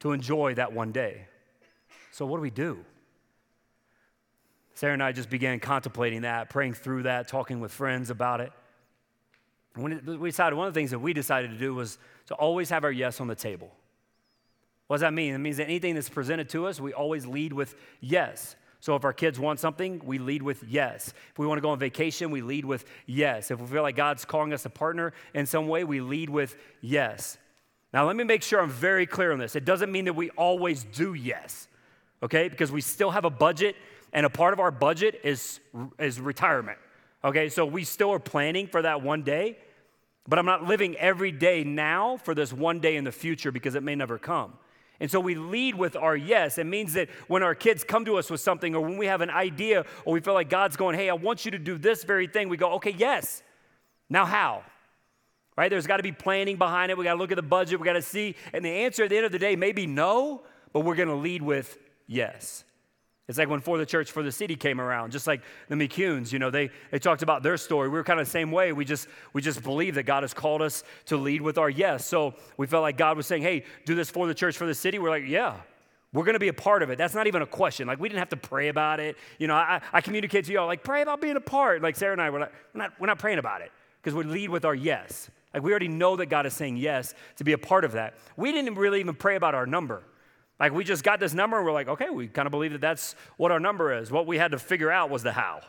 to 0.00 0.12
enjoy 0.12 0.54
that 0.54 0.72
one 0.72 0.92
day? 0.92 1.26
So, 2.10 2.26
what 2.26 2.38
do 2.38 2.42
we 2.42 2.50
do? 2.50 2.84
Sarah 4.74 4.94
and 4.94 5.02
I 5.02 5.12
just 5.12 5.28
began 5.28 5.60
contemplating 5.60 6.22
that, 6.22 6.48
praying 6.48 6.72
through 6.72 7.02
that, 7.02 7.28
talking 7.28 7.60
with 7.60 7.70
friends 7.70 8.08
about 8.08 8.40
it. 8.40 8.50
And 9.74 10.18
we 10.18 10.30
decided, 10.30 10.56
one 10.56 10.66
of 10.66 10.74
the 10.74 10.80
things 10.80 10.90
that 10.90 10.98
we 10.98 11.12
decided 11.12 11.50
to 11.50 11.58
do 11.58 11.74
was 11.74 11.98
to 12.26 12.34
always 12.34 12.70
have 12.70 12.82
our 12.82 12.90
yes 12.90 13.20
on 13.20 13.28
the 13.28 13.34
table. 13.34 13.70
What 14.90 14.96
does 14.96 15.02
that 15.02 15.14
mean? 15.14 15.34
It 15.34 15.38
means 15.38 15.58
that 15.58 15.66
anything 15.66 15.94
that's 15.94 16.08
presented 16.08 16.48
to 16.48 16.66
us, 16.66 16.80
we 16.80 16.92
always 16.92 17.24
lead 17.24 17.52
with 17.52 17.76
yes. 18.00 18.56
So 18.80 18.96
if 18.96 19.04
our 19.04 19.12
kids 19.12 19.38
want 19.38 19.60
something, 19.60 20.02
we 20.04 20.18
lead 20.18 20.42
with 20.42 20.64
yes. 20.64 21.14
If 21.30 21.38
we 21.38 21.46
want 21.46 21.58
to 21.58 21.62
go 21.62 21.70
on 21.70 21.78
vacation, 21.78 22.32
we 22.32 22.42
lead 22.42 22.64
with 22.64 22.84
yes. 23.06 23.52
If 23.52 23.60
we 23.60 23.68
feel 23.68 23.82
like 23.82 23.94
God's 23.94 24.24
calling 24.24 24.52
us 24.52 24.64
a 24.64 24.68
partner 24.68 25.12
in 25.32 25.46
some 25.46 25.68
way, 25.68 25.84
we 25.84 26.00
lead 26.00 26.28
with 26.28 26.56
yes. 26.80 27.38
Now, 27.94 28.04
let 28.04 28.16
me 28.16 28.24
make 28.24 28.42
sure 28.42 28.60
I'm 28.60 28.68
very 28.68 29.06
clear 29.06 29.30
on 29.30 29.38
this. 29.38 29.54
It 29.54 29.64
doesn't 29.64 29.92
mean 29.92 30.06
that 30.06 30.14
we 30.14 30.30
always 30.30 30.82
do 30.82 31.14
yes, 31.14 31.68
okay? 32.20 32.48
Because 32.48 32.72
we 32.72 32.80
still 32.80 33.12
have 33.12 33.24
a 33.24 33.30
budget, 33.30 33.76
and 34.12 34.26
a 34.26 34.30
part 34.30 34.52
of 34.52 34.58
our 34.58 34.72
budget 34.72 35.20
is, 35.22 35.60
is 36.00 36.20
retirement, 36.20 36.78
okay? 37.22 37.48
So 37.48 37.64
we 37.64 37.84
still 37.84 38.10
are 38.10 38.18
planning 38.18 38.66
for 38.66 38.82
that 38.82 39.02
one 39.02 39.22
day, 39.22 39.56
but 40.26 40.40
I'm 40.40 40.46
not 40.46 40.64
living 40.64 40.96
every 40.96 41.30
day 41.30 41.62
now 41.62 42.16
for 42.16 42.34
this 42.34 42.52
one 42.52 42.80
day 42.80 42.96
in 42.96 43.04
the 43.04 43.12
future 43.12 43.52
because 43.52 43.76
it 43.76 43.84
may 43.84 43.94
never 43.94 44.18
come. 44.18 44.54
And 45.00 45.10
so 45.10 45.18
we 45.18 45.34
lead 45.34 45.74
with 45.74 45.96
our 45.96 46.16
yes. 46.16 46.58
It 46.58 46.66
means 46.66 46.92
that 46.92 47.08
when 47.26 47.42
our 47.42 47.54
kids 47.54 47.82
come 47.84 48.04
to 48.04 48.16
us 48.16 48.30
with 48.30 48.40
something, 48.40 48.74
or 48.74 48.82
when 48.82 48.98
we 48.98 49.06
have 49.06 49.22
an 49.22 49.30
idea, 49.30 49.84
or 50.04 50.12
we 50.12 50.20
feel 50.20 50.34
like 50.34 50.50
God's 50.50 50.76
going, 50.76 50.96
hey, 50.96 51.08
I 51.08 51.14
want 51.14 51.44
you 51.44 51.50
to 51.52 51.58
do 51.58 51.78
this 51.78 52.04
very 52.04 52.26
thing, 52.26 52.48
we 52.48 52.56
go, 52.56 52.74
okay, 52.74 52.94
yes. 52.96 53.42
Now 54.08 54.26
how? 54.26 54.62
right? 55.60 55.68
There's 55.68 55.86
got 55.86 55.98
to 55.98 56.02
be 56.02 56.12
planning 56.12 56.56
behind 56.56 56.90
it. 56.90 56.96
We 56.96 57.04
got 57.04 57.12
to 57.12 57.18
look 57.18 57.32
at 57.32 57.36
the 57.36 57.42
budget. 57.42 57.78
We 57.78 57.84
got 57.84 57.92
to 57.92 58.00
see. 58.00 58.34
And 58.54 58.64
the 58.64 58.70
answer 58.70 59.04
at 59.04 59.10
the 59.10 59.16
end 59.18 59.26
of 59.26 59.32
the 59.32 59.38
day 59.38 59.56
may 59.56 59.72
be 59.72 59.86
no, 59.86 60.40
but 60.72 60.80
we're 60.80 60.94
going 60.94 61.10
to 61.10 61.14
lead 61.14 61.42
with 61.42 61.76
yes. 62.06 62.64
It's 63.30 63.38
like 63.38 63.48
when 63.48 63.60
For 63.60 63.78
the 63.78 63.86
Church, 63.86 64.10
For 64.10 64.24
the 64.24 64.32
City 64.32 64.56
came 64.56 64.80
around, 64.80 65.12
just 65.12 65.28
like 65.28 65.40
the 65.68 65.76
McCunes, 65.76 66.32
you 66.32 66.40
know, 66.40 66.50
they, 66.50 66.68
they 66.90 66.98
talked 66.98 67.22
about 67.22 67.44
their 67.44 67.56
story. 67.56 67.88
We 67.88 67.94
were 67.94 68.02
kind 68.02 68.18
of 68.18 68.26
the 68.26 68.30
same 68.30 68.50
way. 68.50 68.72
We 68.72 68.84
just, 68.84 69.06
we 69.32 69.40
just 69.40 69.62
believe 69.62 69.94
that 69.94 70.02
God 70.02 70.24
has 70.24 70.34
called 70.34 70.62
us 70.62 70.82
to 71.06 71.16
lead 71.16 71.40
with 71.40 71.56
our 71.56 71.70
yes. 71.70 72.04
So 72.04 72.34
we 72.56 72.66
felt 72.66 72.82
like 72.82 72.98
God 72.98 73.16
was 73.16 73.28
saying, 73.28 73.42
hey, 73.42 73.64
do 73.86 73.94
this 73.94 74.10
for 74.10 74.26
the 74.26 74.34
church, 74.34 74.56
for 74.56 74.66
the 74.66 74.74
city. 74.74 74.98
We're 74.98 75.10
like, 75.10 75.28
yeah, 75.28 75.58
we're 76.12 76.24
going 76.24 76.34
to 76.34 76.40
be 76.40 76.48
a 76.48 76.52
part 76.52 76.82
of 76.82 76.90
it. 76.90 76.98
That's 76.98 77.14
not 77.14 77.28
even 77.28 77.40
a 77.40 77.46
question. 77.46 77.86
Like, 77.86 78.00
we 78.00 78.08
didn't 78.08 78.18
have 78.18 78.30
to 78.30 78.36
pray 78.36 78.66
about 78.66 78.98
it. 78.98 79.16
You 79.38 79.46
know, 79.46 79.54
I, 79.54 79.80
I 79.92 80.00
communicate 80.00 80.46
to 80.46 80.52
y'all, 80.52 80.66
like, 80.66 80.82
pray 80.82 81.02
about 81.02 81.20
being 81.20 81.36
a 81.36 81.40
part. 81.40 81.82
Like, 81.82 81.94
Sarah 81.94 82.10
and 82.10 82.20
I, 82.20 82.30
we're, 82.30 82.40
like, 82.40 82.52
we're, 82.74 82.80
not, 82.80 82.92
we're 82.98 83.06
not 83.06 83.20
praying 83.20 83.38
about 83.38 83.60
it 83.60 83.70
because 84.02 84.12
we 84.12 84.24
lead 84.24 84.50
with 84.50 84.64
our 84.64 84.74
yes. 84.74 85.30
Like, 85.54 85.62
we 85.62 85.70
already 85.70 85.86
know 85.86 86.16
that 86.16 86.26
God 86.26 86.46
is 86.46 86.54
saying 86.54 86.78
yes 86.78 87.14
to 87.36 87.44
be 87.44 87.52
a 87.52 87.58
part 87.58 87.84
of 87.84 87.92
that. 87.92 88.14
We 88.36 88.50
didn't 88.50 88.74
really 88.74 88.98
even 88.98 89.14
pray 89.14 89.36
about 89.36 89.54
our 89.54 89.66
number. 89.66 90.02
Like 90.60 90.74
we 90.74 90.84
just 90.84 91.02
got 91.02 91.18
this 91.18 91.32
number 91.32 91.56
and 91.56 91.64
we're 91.64 91.72
like, 91.72 91.88
okay, 91.88 92.10
we 92.10 92.28
kind 92.28 92.46
of 92.46 92.50
believe 92.50 92.72
that 92.72 92.82
that's 92.82 93.16
what 93.38 93.50
our 93.50 93.58
number 93.58 93.96
is. 93.96 94.10
What 94.12 94.26
we 94.26 94.36
had 94.36 94.50
to 94.50 94.58
figure 94.58 94.90
out 94.90 95.08
was 95.08 95.22
the 95.22 95.32
how. 95.32 95.62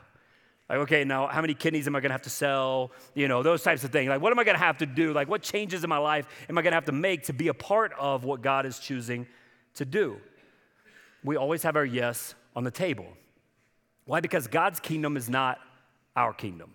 Like, 0.70 0.80
okay, 0.80 1.06
now 1.06 1.28
how 1.28 1.42
many 1.42 1.54
kidneys 1.54 1.88
am 1.88 1.96
I 1.96 2.02
gonna 2.02 2.14
have 2.14 2.22
to 2.24 2.30
sell? 2.30 2.92
You 3.16 3.30
know, 3.30 3.42
those 3.42 3.64
types 3.64 3.86
of 3.86 3.92
things. 3.92 4.10
Like, 4.10 4.22
what 4.22 4.32
am 4.32 4.40
I 4.40 4.44
gonna 4.44 4.58
have 4.58 4.78
to 4.80 4.86
do? 4.86 5.14
Like, 5.14 5.30
what 5.30 5.42
changes 5.42 5.84
in 5.84 5.90
my 5.90 5.98
life 5.98 6.28
am 6.50 6.58
I 6.58 6.62
gonna 6.62 6.76
have 6.76 6.86
to 6.86 6.92
make 6.92 7.24
to 7.24 7.34
be 7.34 7.48
a 7.48 7.54
part 7.54 7.94
of 7.98 8.26
what 8.26 8.42
God 8.42 8.66
is 8.66 8.80
choosing 8.80 9.28
to 9.76 9.86
do? 9.86 10.18
We 11.24 11.38
always 11.38 11.64
have 11.64 11.78
our 11.78 11.86
yes 11.86 12.36
on 12.56 12.66
the 12.66 12.72
table. 12.72 13.08
Why? 14.06 14.20
Because 14.20 14.48
God's 14.48 14.82
kingdom 14.82 15.16
is 15.16 15.30
not 15.30 15.60
our 16.16 16.34
kingdom. 16.34 16.74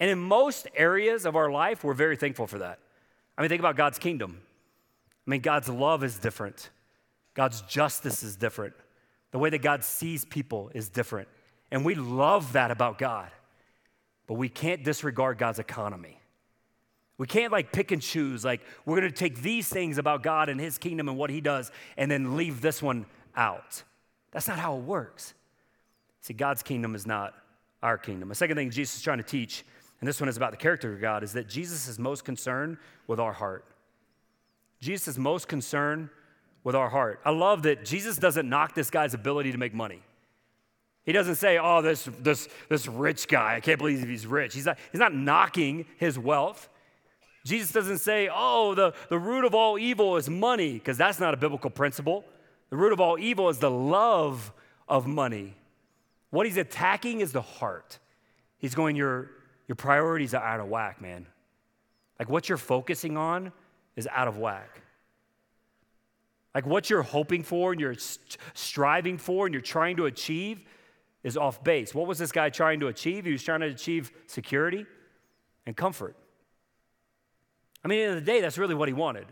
And 0.00 0.10
in 0.10 0.18
most 0.18 0.66
areas 0.74 1.26
of 1.26 1.36
our 1.36 1.50
life, 1.50 1.84
we're 1.84 1.94
very 1.94 2.16
thankful 2.16 2.46
for 2.46 2.58
that. 2.58 2.80
I 3.36 3.42
mean, 3.42 3.48
think 3.48 3.60
about 3.60 3.76
God's 3.76 3.98
kingdom. 3.98 4.40
I 5.26 5.30
mean, 5.30 5.40
God's 5.40 5.68
love 5.68 6.02
is 6.02 6.18
different. 6.18 6.70
God's 7.38 7.60
justice 7.62 8.24
is 8.24 8.34
different. 8.34 8.74
The 9.30 9.38
way 9.38 9.48
that 9.48 9.62
God 9.62 9.84
sees 9.84 10.24
people 10.24 10.72
is 10.74 10.88
different. 10.88 11.28
And 11.70 11.84
we 11.84 11.94
love 11.94 12.54
that 12.54 12.72
about 12.72 12.98
God. 12.98 13.30
But 14.26 14.34
we 14.34 14.48
can't 14.48 14.82
disregard 14.82 15.38
God's 15.38 15.60
economy. 15.60 16.18
We 17.16 17.28
can't 17.28 17.52
like 17.52 17.70
pick 17.70 17.92
and 17.92 18.02
choose, 18.02 18.44
like, 18.44 18.62
we're 18.84 18.96
gonna 18.96 19.12
take 19.12 19.40
these 19.40 19.68
things 19.68 19.98
about 19.98 20.24
God 20.24 20.48
and 20.48 20.60
His 20.60 20.78
kingdom 20.78 21.08
and 21.08 21.16
what 21.16 21.30
He 21.30 21.40
does 21.40 21.70
and 21.96 22.10
then 22.10 22.36
leave 22.36 22.60
this 22.60 22.82
one 22.82 23.06
out. 23.36 23.84
That's 24.32 24.48
not 24.48 24.58
how 24.58 24.76
it 24.76 24.82
works. 24.82 25.32
See, 26.22 26.34
God's 26.34 26.64
kingdom 26.64 26.96
is 26.96 27.06
not 27.06 27.34
our 27.84 27.98
kingdom. 27.98 28.32
A 28.32 28.34
second 28.34 28.56
thing 28.56 28.68
Jesus 28.70 28.96
is 28.96 29.02
trying 29.02 29.18
to 29.18 29.22
teach, 29.22 29.64
and 30.00 30.08
this 30.08 30.20
one 30.20 30.28
is 30.28 30.36
about 30.36 30.50
the 30.50 30.56
character 30.56 30.92
of 30.92 31.00
God, 31.00 31.22
is 31.22 31.34
that 31.34 31.48
Jesus 31.48 31.86
is 31.86 32.00
most 32.00 32.24
concerned 32.24 32.78
with 33.06 33.20
our 33.20 33.32
heart. 33.32 33.64
Jesus 34.80 35.06
is 35.06 35.18
most 35.18 35.46
concerned 35.46 36.08
with 36.64 36.74
our 36.74 36.88
heart. 36.88 37.20
I 37.24 37.30
love 37.30 37.62
that 37.62 37.84
Jesus 37.84 38.16
doesn't 38.16 38.48
knock 38.48 38.74
this 38.74 38.90
guy's 38.90 39.14
ability 39.14 39.52
to 39.52 39.58
make 39.58 39.74
money. 39.74 40.02
He 41.04 41.12
doesn't 41.12 41.36
say, 41.36 41.58
oh, 41.58 41.80
this, 41.80 42.08
this, 42.20 42.48
this 42.68 42.86
rich 42.86 43.28
guy, 43.28 43.54
I 43.54 43.60
can't 43.60 43.78
believe 43.78 44.06
he's 44.06 44.26
rich. 44.26 44.54
He's 44.54 44.66
not, 44.66 44.78
he's 44.92 44.98
not 45.00 45.14
knocking 45.14 45.86
his 45.96 46.18
wealth. 46.18 46.68
Jesus 47.46 47.72
doesn't 47.72 47.98
say, 47.98 48.28
oh, 48.30 48.74
the, 48.74 48.92
the 49.08 49.18
root 49.18 49.46
of 49.46 49.54
all 49.54 49.78
evil 49.78 50.16
is 50.16 50.28
money, 50.28 50.74
because 50.74 50.98
that's 50.98 51.18
not 51.18 51.32
a 51.32 51.36
biblical 51.38 51.70
principle. 51.70 52.24
The 52.68 52.76
root 52.76 52.92
of 52.92 53.00
all 53.00 53.18
evil 53.18 53.48
is 53.48 53.58
the 53.58 53.70
love 53.70 54.52
of 54.86 55.06
money. 55.06 55.54
What 56.28 56.44
he's 56.44 56.58
attacking 56.58 57.22
is 57.22 57.32
the 57.32 57.40
heart. 57.40 57.98
He's 58.58 58.74
going, 58.74 58.94
your, 58.94 59.30
your 59.66 59.76
priorities 59.76 60.34
are 60.34 60.42
out 60.42 60.60
of 60.60 60.68
whack, 60.68 61.00
man. 61.00 61.26
Like 62.18 62.28
what 62.28 62.50
you're 62.50 62.58
focusing 62.58 63.16
on 63.16 63.52
is 63.96 64.06
out 64.12 64.28
of 64.28 64.36
whack. 64.36 64.82
Like 66.58 66.66
what 66.66 66.90
you're 66.90 67.02
hoping 67.02 67.44
for 67.44 67.70
and 67.70 67.80
you're 67.80 67.94
striving 68.52 69.16
for 69.16 69.46
and 69.46 69.54
you're 69.54 69.60
trying 69.60 69.96
to 69.98 70.06
achieve 70.06 70.60
is 71.22 71.36
off 71.36 71.62
base. 71.62 71.94
What 71.94 72.08
was 72.08 72.18
this 72.18 72.32
guy 72.32 72.50
trying 72.50 72.80
to 72.80 72.88
achieve? 72.88 73.26
He 73.26 73.30
was 73.30 73.44
trying 73.44 73.60
to 73.60 73.66
achieve 73.66 74.10
security 74.26 74.84
and 75.66 75.76
comfort. 75.76 76.16
I 77.84 77.86
mean, 77.86 78.00
at 78.00 78.02
the 78.02 78.08
end 78.08 78.18
of 78.18 78.24
the 78.24 78.32
day, 78.32 78.40
that's 78.40 78.58
really 78.58 78.74
what 78.74 78.88
he 78.88 78.92
wanted, 78.92 79.26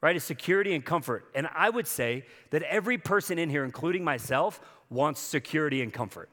right? 0.00 0.16
Is 0.16 0.24
security 0.24 0.74
and 0.74 0.84
comfort. 0.84 1.26
And 1.36 1.48
I 1.54 1.70
would 1.70 1.86
say 1.86 2.26
that 2.50 2.64
every 2.64 2.98
person 2.98 3.38
in 3.38 3.48
here, 3.48 3.64
including 3.64 4.02
myself, 4.02 4.60
wants 4.90 5.20
security 5.20 5.80
and 5.80 5.92
comfort. 5.92 6.28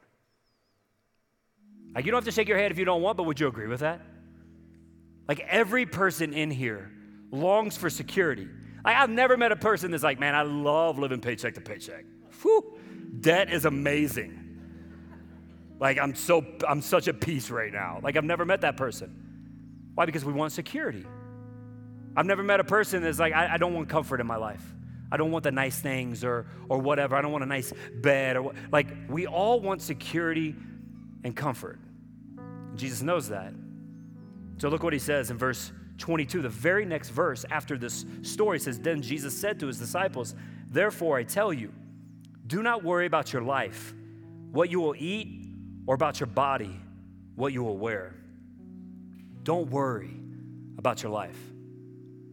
Like, 1.94 2.04
you 2.04 2.10
don't 2.10 2.18
have 2.18 2.24
to 2.24 2.32
shake 2.32 2.48
your 2.48 2.58
head 2.58 2.72
if 2.72 2.78
you 2.78 2.84
don't 2.84 3.00
want, 3.00 3.16
but 3.16 3.26
would 3.26 3.38
you 3.38 3.46
agree 3.46 3.68
with 3.68 3.78
that? 3.78 4.00
Like, 5.28 5.38
every 5.48 5.86
person 5.86 6.32
in 6.32 6.50
here 6.50 6.90
longs 7.30 7.76
for 7.76 7.88
security. 7.88 8.48
Like, 8.84 8.96
I've 8.96 9.10
never 9.10 9.36
met 9.36 9.52
a 9.52 9.56
person 9.56 9.90
that's 9.90 10.02
like, 10.02 10.18
man, 10.18 10.34
I 10.34 10.42
love 10.42 10.98
living 10.98 11.20
paycheck 11.20 11.54
to 11.54 11.60
paycheck. 11.60 12.04
Whew, 12.42 12.78
debt 13.20 13.52
is 13.52 13.64
amazing. 13.64 14.36
Like, 15.78 15.98
I'm 15.98 16.14
so, 16.14 16.44
I'm 16.68 16.82
such 16.82 17.08
at 17.08 17.20
peace 17.20 17.50
right 17.50 17.72
now. 17.72 18.00
Like, 18.02 18.16
I've 18.16 18.24
never 18.24 18.44
met 18.44 18.62
that 18.62 18.76
person. 18.76 19.90
Why? 19.94 20.06
Because 20.06 20.24
we 20.24 20.32
want 20.32 20.52
security. 20.52 21.04
I've 22.16 22.26
never 22.26 22.42
met 22.42 22.60
a 22.60 22.64
person 22.64 23.02
that's 23.02 23.18
like, 23.18 23.32
I, 23.32 23.54
I 23.54 23.56
don't 23.56 23.74
want 23.74 23.88
comfort 23.88 24.20
in 24.20 24.26
my 24.26 24.36
life. 24.36 24.62
I 25.12 25.16
don't 25.16 25.30
want 25.30 25.44
the 25.44 25.50
nice 25.50 25.80
things 25.80 26.22
or, 26.22 26.46
or 26.68 26.78
whatever. 26.78 27.16
I 27.16 27.22
don't 27.22 27.32
want 27.32 27.44
a 27.44 27.46
nice 27.46 27.72
bed 27.94 28.36
or 28.36 28.52
like, 28.70 28.88
we 29.08 29.26
all 29.26 29.60
want 29.60 29.82
security 29.82 30.54
and 31.24 31.34
comfort. 31.34 31.78
Jesus 32.76 33.02
knows 33.02 33.28
that. 33.28 33.52
So 34.58 34.68
look 34.68 34.82
what 34.82 34.92
he 34.92 34.98
says 34.98 35.30
in 35.30 35.38
verse 35.38 35.72
22, 36.00 36.42
the 36.42 36.48
very 36.48 36.84
next 36.84 37.10
verse 37.10 37.44
after 37.50 37.78
this 37.78 38.04
story 38.22 38.58
says, 38.58 38.80
Then 38.80 39.02
Jesus 39.02 39.36
said 39.36 39.60
to 39.60 39.66
his 39.66 39.78
disciples, 39.78 40.34
Therefore 40.68 41.16
I 41.16 41.22
tell 41.22 41.52
you, 41.52 41.72
do 42.46 42.62
not 42.62 42.82
worry 42.82 43.06
about 43.06 43.32
your 43.32 43.42
life, 43.42 43.94
what 44.50 44.70
you 44.70 44.80
will 44.80 44.96
eat, 44.96 45.46
or 45.86 45.94
about 45.94 46.18
your 46.18 46.26
body, 46.26 46.74
what 47.36 47.52
you 47.52 47.62
will 47.62 47.76
wear. 47.76 48.14
Don't 49.44 49.70
worry 49.70 50.10
about 50.78 51.02
your 51.02 51.12
life. 51.12 51.38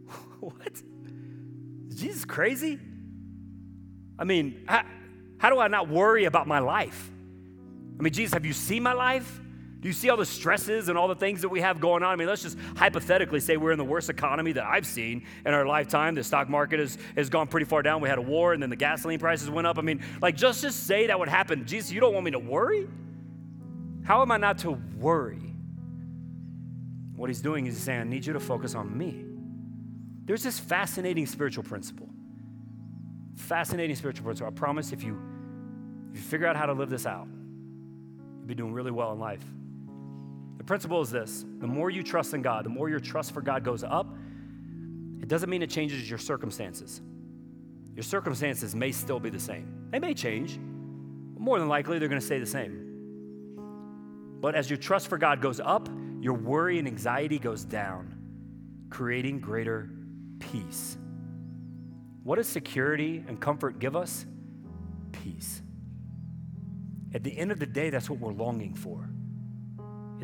what? 0.40 0.82
Is 1.90 1.96
Jesus 2.00 2.26
crazy? 2.26 2.80
I 4.18 4.24
mean, 4.24 4.64
how, 4.68 4.84
how 5.38 5.50
do 5.50 5.60
I 5.60 5.68
not 5.68 5.88
worry 5.88 6.26
about 6.26 6.48
my 6.48 6.60
life? 6.60 7.12
I 8.00 8.02
mean, 8.02 8.14
Jesus, 8.14 8.34
have 8.34 8.46
you 8.46 8.54
seen 8.54 8.82
my 8.84 8.94
life? 8.94 9.40
Do 9.80 9.88
you 9.88 9.94
see 9.94 10.10
all 10.10 10.18
the 10.18 10.26
stresses 10.26 10.90
and 10.90 10.98
all 10.98 11.08
the 11.08 11.16
things 11.16 11.42
that 11.42 11.50
we 11.50 11.62
have 11.62 11.80
going 11.80 12.02
on? 12.02 12.12
I 12.12 12.16
mean, 12.16 12.28
let's 12.28 12.42
just 12.42 12.58
hypothetically 12.76 13.40
say 13.40 13.58
we're 13.58 13.72
in 13.72 13.78
the 13.78 13.86
worst 13.86 14.10
economy 14.10 14.52
that 14.54 14.66
I've 14.66 14.88
seen 14.88 15.24
in 15.46 15.54
our 15.54 15.68
lifetime. 15.68 16.16
The 16.16 16.24
stock 16.24 16.50
market 16.50 16.80
has, 16.80 16.98
has 17.16 17.30
gone 17.30 17.48
pretty 17.48 17.66
far 17.66 17.84
down. 17.84 18.02
We 18.02 18.10
had 18.10 18.18
a 18.18 18.24
war 18.24 18.54
and 18.54 18.62
then 18.62 18.72
the 18.72 18.76
gasoline 18.76 19.20
prices 19.20 19.52
went 19.52 19.68
up. 19.68 19.78
I 19.78 19.82
mean, 19.82 20.04
like, 20.20 20.36
just, 20.36 20.64
just 20.64 20.88
say 20.88 21.08
that 21.08 21.20
would 21.20 21.30
happen. 21.30 21.66
Jesus, 21.68 21.92
you 21.92 22.00
don't 22.00 22.14
want 22.14 22.26
me 22.26 22.32
to 22.32 22.40
worry? 22.40 22.88
How 24.04 24.24
am 24.24 24.32
I 24.32 24.38
not 24.38 24.58
to 24.60 24.72
worry? 24.72 25.54
What 27.16 27.30
he's 27.30 27.42
doing 27.42 27.68
is 27.68 27.76
he's 27.76 27.84
saying, 27.84 28.02
I 28.02 28.04
need 28.04 28.26
you 28.26 28.34
to 28.34 28.40
focus 28.40 28.74
on 28.74 28.98
me. 28.98 29.26
There's 30.26 30.44
this 30.44 30.60
fascinating 30.60 31.28
spiritual 31.28 31.64
principle. 31.64 32.10
Fascinating 33.36 33.96
spiritual 33.96 34.26
principle. 34.26 34.52
I 34.52 34.56
promise 34.56 34.92
if 34.92 35.04
you, 35.04 35.22
if 36.12 36.18
you 36.18 36.24
figure 36.24 36.48
out 36.48 36.56
how 36.56 36.66
to 36.66 36.74
live 36.74 36.90
this 36.90 37.06
out, 37.06 37.28
you'll 38.40 38.48
be 38.48 38.56
doing 38.56 38.74
really 38.74 38.92
well 38.92 39.12
in 39.14 39.20
life 39.20 39.44
principle 40.68 41.02
is 41.02 41.10
this 41.10 41.46
the 41.60 41.68
more 41.68 41.90
you 41.90 42.04
trust 42.04 42.34
in 42.34 42.44
God, 42.44 42.66
the 42.66 42.70
more 42.70 42.90
your 42.90 43.00
trust 43.00 43.34
for 43.34 43.42
God 43.42 43.64
goes 43.64 43.84
up, 43.84 44.08
it 45.22 45.28
doesn't 45.28 45.50
mean 45.50 45.64
it 45.64 45.70
changes 45.70 46.08
your 46.08 46.20
circumstances. 46.20 47.02
Your 47.96 48.04
circumstances 48.04 48.76
may 48.76 48.92
still 48.92 49.20
be 49.20 49.32
the 49.32 49.40
same. 49.40 49.88
They 49.90 49.98
may 49.98 50.14
change, 50.14 50.60
more 51.40 51.58
than 51.58 51.68
likely, 51.68 51.98
they're 51.98 52.10
going 52.10 52.22
to 52.22 52.26
stay 52.26 52.40
the 52.40 52.46
same. 52.46 52.84
But 54.40 54.54
as 54.54 54.70
your 54.70 54.78
trust 54.78 55.08
for 55.08 55.18
God 55.18 55.42
goes 55.42 55.60
up, 55.60 55.90
your 56.22 56.34
worry 56.34 56.78
and 56.78 56.88
anxiety 56.88 57.40
goes 57.40 57.64
down, 57.64 58.16
creating 58.90 59.40
greater 59.40 59.90
peace. 60.40 60.98
What 62.24 62.36
does 62.36 62.48
security 62.48 63.24
and 63.28 63.40
comfort 63.40 63.80
give 63.80 63.96
us? 63.96 64.26
Peace. 65.12 65.62
At 67.14 67.24
the 67.24 67.36
end 67.36 67.52
of 67.52 67.60
the 67.60 67.66
day, 67.66 67.90
that's 67.90 68.10
what 68.10 68.20
we're 68.20 68.34
longing 68.34 68.76
for. 68.76 69.10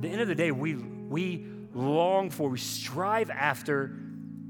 At 0.04 0.10
the 0.10 0.12
end 0.12 0.22
of 0.22 0.28
the 0.28 0.36
day, 0.36 0.52
we, 0.52 0.76
we 0.76 1.46
long 1.74 2.30
for, 2.30 2.50
we 2.50 2.60
strive 2.60 3.30
after 3.30 3.96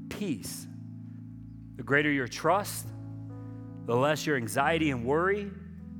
peace. 0.08 0.66
The 1.76 1.84
greater 1.84 2.10
your 2.10 2.26
trust, 2.26 2.88
the 3.86 3.94
less 3.94 4.26
your 4.26 4.36
anxiety 4.36 4.90
and 4.90 5.04
worry, 5.04 5.48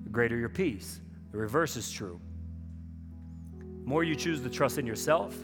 the 0.03 0.11
greater 0.11 0.37
your 0.37 0.49
peace. 0.49 1.01
The 1.31 1.38
reverse 1.38 1.77
is 1.77 1.88
true. 1.88 2.21
The 3.61 3.88
more 3.88 4.03
you 4.03 4.17
choose 4.17 4.40
to 4.40 4.51
trust 4.51 4.79
in 4.79 4.87
yourself, 4.87 5.37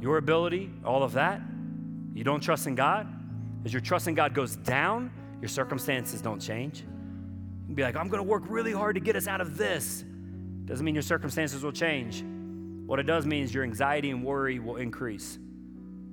your 0.00 0.18
ability, 0.18 0.70
all 0.84 1.02
of 1.02 1.14
that, 1.14 1.40
you 2.14 2.22
don't 2.22 2.38
trust 2.38 2.68
in 2.68 2.76
God. 2.76 3.08
As 3.64 3.72
your 3.72 3.82
trust 3.82 4.06
in 4.06 4.14
God 4.14 4.32
goes 4.32 4.54
down, 4.54 5.10
your 5.40 5.48
circumstances 5.48 6.22
don't 6.22 6.38
change. 6.38 6.82
You 6.82 7.66
can 7.66 7.74
be 7.74 7.82
like, 7.82 7.96
I'm 7.96 8.06
going 8.06 8.22
to 8.22 8.28
work 8.30 8.44
really 8.46 8.70
hard 8.70 8.94
to 8.94 9.00
get 9.00 9.16
us 9.16 9.26
out 9.26 9.40
of 9.40 9.58
this. 9.58 10.04
Doesn't 10.66 10.84
mean 10.84 10.94
your 10.94 11.02
circumstances 11.02 11.64
will 11.64 11.72
change. 11.72 12.22
What 12.86 13.00
it 13.00 13.06
does 13.06 13.26
mean 13.26 13.42
is 13.42 13.52
your 13.52 13.64
anxiety 13.64 14.10
and 14.10 14.24
worry 14.24 14.58
will 14.58 14.76
increase. 14.76 15.38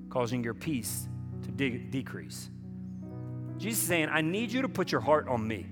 causing 0.09 0.43
your 0.43 0.53
peace 0.53 1.07
to 1.41 1.49
de- 1.49 1.77
decrease. 1.77 2.51
Jesus 3.57 3.81
is 3.81 3.87
saying, 3.87 4.09
I 4.09 4.21
need 4.21 4.51
you 4.51 4.61
to 4.61 4.69
put 4.69 4.91
your 4.91 5.01
heart 5.01 5.27
on 5.27 5.47
me. 5.47 5.65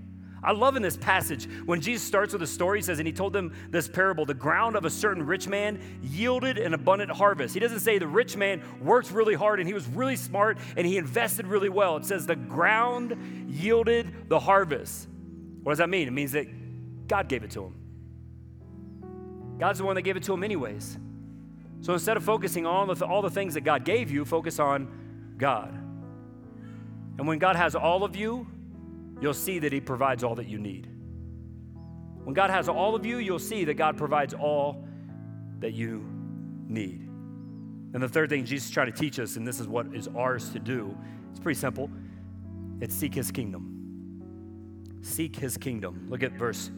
I 0.43 0.51
love 0.51 0.75
in 0.75 0.81
this 0.81 0.97
passage 0.97 1.47
when 1.65 1.79
Jesus 1.79 2.01
starts 2.07 2.33
with 2.33 2.41
a 2.41 2.47
story, 2.47 2.79
he 2.79 2.81
says, 2.81 2.97
and 2.97 3.05
he 3.07 3.13
told 3.13 3.33
them 3.33 3.53
this 3.69 3.87
parable 3.87 4.25
the 4.25 4.33
ground 4.33 4.75
of 4.75 4.85
a 4.85 4.89
certain 4.89 5.23
rich 5.23 5.47
man 5.47 5.79
yielded 6.01 6.57
an 6.57 6.73
abundant 6.73 7.11
harvest. 7.11 7.53
He 7.53 7.59
doesn't 7.59 7.81
say 7.81 7.99
the 7.99 8.07
rich 8.07 8.35
man 8.35 8.63
worked 8.81 9.11
really 9.11 9.35
hard 9.35 9.59
and 9.59 9.67
he 9.67 9.75
was 9.75 9.85
really 9.87 10.15
smart 10.15 10.57
and 10.75 10.87
he 10.87 10.97
invested 10.97 11.45
really 11.45 11.69
well. 11.69 11.97
It 11.97 12.05
says 12.05 12.25
the 12.25 12.35
ground 12.35 13.47
yielded 13.47 14.27
the 14.29 14.39
harvest. 14.39 15.07
What 15.61 15.73
does 15.73 15.77
that 15.77 15.89
mean? 15.89 16.07
It 16.07 16.11
means 16.11 16.31
that 16.31 16.47
God 17.07 17.27
gave 17.27 17.43
it 17.43 17.51
to 17.51 17.65
him. 17.65 17.75
God's 19.61 19.77
the 19.77 19.85
one 19.85 19.93
that 19.93 20.01
gave 20.01 20.17
it 20.17 20.23
to 20.23 20.33
him, 20.33 20.43
anyways. 20.43 20.97
So 21.81 21.93
instead 21.93 22.17
of 22.17 22.23
focusing 22.23 22.65
on 22.65 22.89
all 23.03 23.21
the 23.21 23.29
things 23.29 23.53
that 23.53 23.61
God 23.61 23.85
gave 23.85 24.09
you, 24.09 24.25
focus 24.25 24.57
on 24.57 25.35
God. 25.37 25.71
And 27.19 27.27
when 27.27 27.37
God 27.37 27.55
has 27.55 27.75
all 27.75 28.03
of 28.03 28.15
you, 28.15 28.47
you'll 29.21 29.35
see 29.35 29.59
that 29.59 29.71
He 29.71 29.79
provides 29.79 30.23
all 30.23 30.33
that 30.33 30.47
you 30.47 30.57
need. 30.57 30.87
When 32.23 32.33
God 32.33 32.49
has 32.49 32.69
all 32.69 32.95
of 32.95 33.05
you, 33.05 33.17
you'll 33.17 33.37
see 33.37 33.63
that 33.65 33.75
God 33.75 33.97
provides 33.97 34.33
all 34.33 34.83
that 35.59 35.73
you 35.73 36.03
need. 36.67 37.07
And 37.93 38.01
the 38.01 38.09
third 38.09 38.31
thing 38.31 38.45
Jesus 38.45 38.71
trying 38.71 38.91
to 38.91 38.97
teach 38.97 39.19
us, 39.19 39.35
and 39.35 39.47
this 39.47 39.59
is 39.59 39.67
what 39.67 39.93
is 39.93 40.07
ours 40.07 40.49
to 40.53 40.59
do, 40.59 40.97
it's 41.29 41.39
pretty 41.39 41.59
simple 41.59 41.87
it's 42.79 42.95
seek 42.95 43.13
His 43.13 43.29
kingdom. 43.29 44.97
Seek 45.03 45.35
His 45.35 45.55
kingdom. 45.55 46.07
Look 46.09 46.23
at 46.23 46.31
verse 46.31 46.71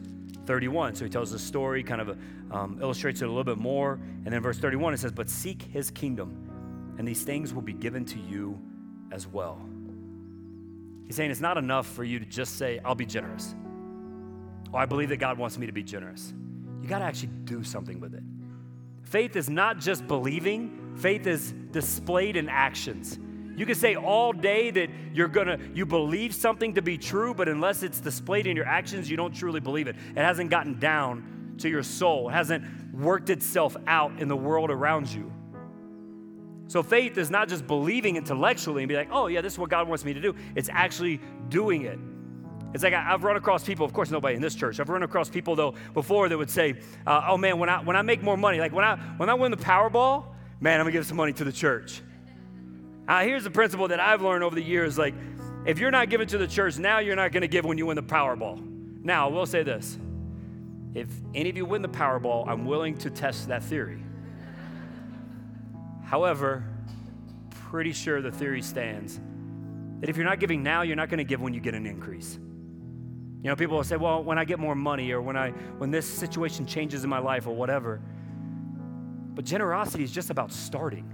31. 0.46 0.94
So 0.94 1.04
he 1.04 1.10
tells 1.10 1.30
the 1.30 1.38
story, 1.38 1.82
kind 1.82 2.00
of 2.00 2.18
um, 2.50 2.78
illustrates 2.80 3.22
it 3.22 3.26
a 3.26 3.28
little 3.28 3.44
bit 3.44 3.58
more. 3.58 3.94
And 4.24 4.26
then 4.26 4.40
verse 4.40 4.58
31, 4.58 4.94
it 4.94 4.98
says, 4.98 5.12
But 5.12 5.28
seek 5.28 5.62
his 5.62 5.90
kingdom, 5.90 6.94
and 6.98 7.06
these 7.06 7.22
things 7.22 7.54
will 7.54 7.62
be 7.62 7.72
given 7.72 8.04
to 8.06 8.18
you 8.18 8.60
as 9.10 9.26
well. 9.26 9.60
He's 11.06 11.16
saying 11.16 11.30
it's 11.30 11.40
not 11.40 11.58
enough 11.58 11.86
for 11.86 12.04
you 12.04 12.18
to 12.18 12.24
just 12.24 12.56
say, 12.56 12.80
I'll 12.84 12.94
be 12.94 13.06
generous. 13.06 13.54
Oh, 14.72 14.78
I 14.78 14.86
believe 14.86 15.10
that 15.10 15.18
God 15.18 15.38
wants 15.38 15.58
me 15.58 15.66
to 15.66 15.72
be 15.72 15.82
generous. 15.82 16.32
You 16.82 16.88
got 16.88 16.98
to 16.98 17.04
actually 17.04 17.30
do 17.44 17.62
something 17.62 18.00
with 18.00 18.14
it. 18.14 18.22
Faith 19.02 19.36
is 19.36 19.48
not 19.48 19.78
just 19.78 20.06
believing, 20.06 20.94
faith 20.96 21.26
is 21.26 21.52
displayed 21.70 22.36
in 22.36 22.48
actions. 22.48 23.18
You 23.56 23.66
can 23.66 23.74
say 23.74 23.94
all 23.94 24.32
day 24.32 24.70
that 24.70 24.90
you're 25.12 25.28
gonna 25.28 25.58
you 25.74 25.86
believe 25.86 26.34
something 26.34 26.74
to 26.74 26.82
be 26.82 26.98
true, 26.98 27.34
but 27.34 27.48
unless 27.48 27.82
it's 27.82 28.00
displayed 28.00 28.46
in 28.46 28.56
your 28.56 28.66
actions, 28.66 29.10
you 29.10 29.16
don't 29.16 29.34
truly 29.34 29.60
believe 29.60 29.86
it. 29.86 29.96
It 30.16 30.22
hasn't 30.22 30.50
gotten 30.50 30.78
down 30.78 31.56
to 31.58 31.68
your 31.68 31.82
soul. 31.82 32.28
It 32.28 32.32
hasn't 32.32 32.64
worked 32.94 33.30
itself 33.30 33.76
out 33.86 34.20
in 34.20 34.28
the 34.28 34.36
world 34.36 34.70
around 34.70 35.08
you. 35.08 35.32
So 36.66 36.82
faith 36.82 37.18
is 37.18 37.30
not 37.30 37.48
just 37.48 37.66
believing 37.66 38.16
intellectually 38.16 38.82
and 38.82 38.88
be 38.88 38.96
like, 38.96 39.08
oh, 39.12 39.26
yeah, 39.26 39.40
this 39.40 39.52
is 39.52 39.58
what 39.58 39.70
God 39.70 39.86
wants 39.86 40.04
me 40.04 40.14
to 40.14 40.20
do. 40.20 40.34
It's 40.54 40.70
actually 40.72 41.20
doing 41.48 41.82
it. 41.82 41.98
It's 42.72 42.82
like 42.82 42.94
I, 42.94 43.02
have 43.02 43.22
run 43.22 43.36
across 43.36 43.62
people, 43.62 43.86
of 43.86 43.92
course, 43.92 44.10
nobody 44.10 44.34
in 44.34 44.42
this 44.42 44.54
church. 44.54 44.80
I've 44.80 44.88
run 44.88 45.02
across 45.02 45.28
people, 45.28 45.54
though, 45.54 45.74
before 45.92 46.28
that 46.28 46.36
would 46.36 46.50
say, 46.50 46.74
uh, 47.06 47.26
oh, 47.28 47.36
man, 47.36 47.58
when 47.58 47.68
I, 47.68 47.82
when 47.82 47.96
I 47.96 48.02
make 48.02 48.22
more 48.22 48.36
money, 48.36 48.58
like 48.58 48.72
when 48.72 48.84
I, 48.84 48.96
when 49.16 49.28
I 49.28 49.34
win 49.34 49.50
the 49.50 49.56
Powerball, 49.56 50.24
man, 50.60 50.80
I'm 50.80 50.86
to 50.86 50.92
give 50.92 51.06
some 51.06 51.16
money 51.16 51.32
to 51.34 51.44
the 51.44 51.52
church. 51.52 52.02
Uh, 53.06 53.22
here's 53.22 53.44
the 53.44 53.50
principle 53.50 53.88
that 53.88 54.00
I've 54.00 54.22
learned 54.22 54.44
over 54.44 54.54
the 54.54 54.62
years 54.62 54.96
like, 54.96 55.14
if 55.66 55.78
you're 55.78 55.90
not 55.90 56.10
giving 56.10 56.26
to 56.28 56.38
the 56.38 56.46
church, 56.46 56.78
now 56.78 56.98
you're 56.98 57.16
not 57.16 57.32
going 57.32 57.42
to 57.42 57.48
give 57.48 57.64
when 57.64 57.78
you 57.78 57.86
win 57.86 57.96
the 57.96 58.02
Powerball. 58.02 58.60
Now, 59.02 59.28
I 59.28 59.32
will 59.32 59.46
say 59.46 59.62
this 59.62 59.98
if 60.94 61.08
any 61.34 61.50
of 61.50 61.56
you 61.56 61.66
win 61.66 61.82
the 61.82 61.88
Powerball, 61.88 62.46
I'm 62.48 62.64
willing 62.66 62.96
to 62.98 63.10
test 63.10 63.48
that 63.48 63.62
theory. 63.62 64.02
However, 66.04 66.64
pretty 67.50 67.92
sure 67.92 68.22
the 68.22 68.30
theory 68.30 68.62
stands 68.62 69.20
that 70.00 70.08
if 70.08 70.16
you're 70.16 70.26
not 70.26 70.38
giving 70.38 70.62
now, 70.62 70.82
you're 70.82 70.96
not 70.96 71.08
going 71.08 71.18
to 71.18 71.24
give 71.24 71.40
when 71.40 71.54
you 71.54 71.60
get 71.60 71.74
an 71.74 71.86
increase. 71.86 72.38
You 73.42 73.50
know, 73.50 73.56
people 73.56 73.76
will 73.76 73.84
say, 73.84 73.96
well, 73.96 74.22
when 74.22 74.38
I 74.38 74.44
get 74.44 74.58
more 74.58 74.74
money 74.74 75.12
or 75.12 75.20
when, 75.20 75.36
I, 75.36 75.50
when 75.78 75.90
this 75.90 76.06
situation 76.06 76.66
changes 76.66 77.04
in 77.04 77.10
my 77.10 77.18
life 77.18 77.46
or 77.46 77.54
whatever. 77.54 78.00
But 79.34 79.44
generosity 79.44 80.04
is 80.04 80.12
just 80.12 80.30
about 80.30 80.52
starting. 80.52 81.10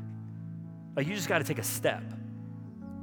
Like, 0.97 1.07
you 1.07 1.15
just 1.15 1.29
got 1.29 1.39
to 1.39 1.45
take 1.45 1.59
a 1.59 1.65
step. 1.65 2.03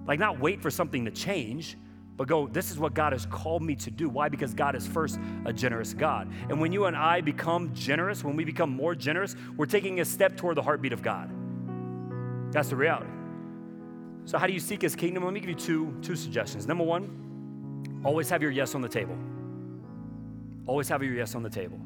Like, 0.05 0.19
not 0.19 0.39
wait 0.39 0.61
for 0.61 0.69
something 0.69 1.05
to 1.05 1.11
change, 1.11 1.77
but 2.17 2.27
go, 2.27 2.47
this 2.47 2.71
is 2.71 2.79
what 2.79 2.93
God 2.95 3.13
has 3.13 3.27
called 3.27 3.61
me 3.61 3.75
to 3.75 3.91
do. 3.91 4.09
Why? 4.09 4.27
Because 4.27 4.53
God 4.53 4.75
is 4.75 4.87
first 4.87 5.19
a 5.45 5.53
generous 5.53 5.93
God. 5.93 6.31
And 6.49 6.59
when 6.59 6.71
you 6.71 6.85
and 6.85 6.97
I 6.97 7.21
become 7.21 7.73
generous, 7.73 8.23
when 8.23 8.35
we 8.35 8.43
become 8.43 8.71
more 8.71 8.95
generous, 8.95 9.35
we're 9.55 9.67
taking 9.67 9.99
a 9.99 10.05
step 10.05 10.35
toward 10.35 10.57
the 10.57 10.63
heartbeat 10.63 10.93
of 10.93 11.03
God. 11.03 11.29
That's 12.51 12.69
the 12.69 12.75
reality. 12.75 13.11
So, 14.25 14.37
how 14.37 14.47
do 14.47 14.53
you 14.53 14.59
seek 14.59 14.81
his 14.81 14.95
kingdom? 14.95 15.23
Let 15.23 15.33
me 15.33 15.39
give 15.39 15.49
you 15.49 15.55
two, 15.55 15.95
two 16.01 16.15
suggestions. 16.15 16.67
Number 16.67 16.83
one, 16.83 18.01
always 18.03 18.29
have 18.29 18.41
your 18.41 18.51
yes 18.51 18.73
on 18.73 18.81
the 18.81 18.89
table. 18.89 19.17
Always 20.65 20.89
have 20.89 21.03
your 21.03 21.13
yes 21.13 21.35
on 21.35 21.43
the 21.43 21.49
table. 21.49 21.79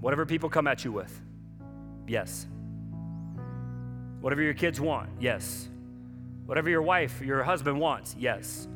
Whatever 0.00 0.26
people 0.26 0.48
come 0.48 0.66
at 0.66 0.84
you 0.84 0.92
with, 0.92 1.20
yes. 2.06 2.46
Whatever 4.20 4.42
your 4.42 4.54
kids 4.54 4.80
want, 4.80 5.08
yes. 5.18 5.68
Whatever 6.46 6.68
your 6.68 6.82
wife, 6.82 7.20
your 7.20 7.42
husband 7.42 7.78
wants, 7.78 8.16
yes. 8.18 8.68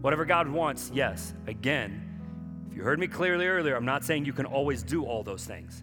Whatever 0.00 0.24
God 0.24 0.48
wants, 0.48 0.90
yes. 0.92 1.32
Again, 1.46 2.02
if 2.68 2.76
you 2.76 2.82
heard 2.82 2.98
me 2.98 3.06
clearly 3.06 3.46
earlier, 3.46 3.76
I'm 3.76 3.84
not 3.84 4.04
saying 4.04 4.24
you 4.24 4.32
can 4.32 4.46
always 4.46 4.82
do 4.82 5.04
all 5.04 5.22
those 5.22 5.44
things, 5.44 5.82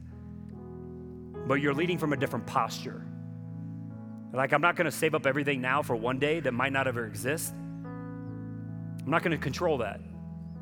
but 1.48 1.56
you're 1.56 1.74
leading 1.74 1.98
from 1.98 2.14
a 2.14 2.18
different 2.18 2.46
posture. 2.46 3.04
Like, 4.34 4.54
I'm 4.54 4.62
not 4.62 4.76
to 4.86 4.92
save 4.92 5.16
up 5.16 5.26
everything 5.26 5.62
now 5.62 5.82
for 5.82 5.96
one 5.96 6.20
day 6.20 6.40
that 6.40 6.54
might 6.54 6.72
not 6.72 6.88
ever 6.88 7.06
exist. 7.06 7.54
I'm 7.54 9.10
not 9.10 9.24
to 9.32 9.38
control 9.44 9.80
that. 9.80 10.00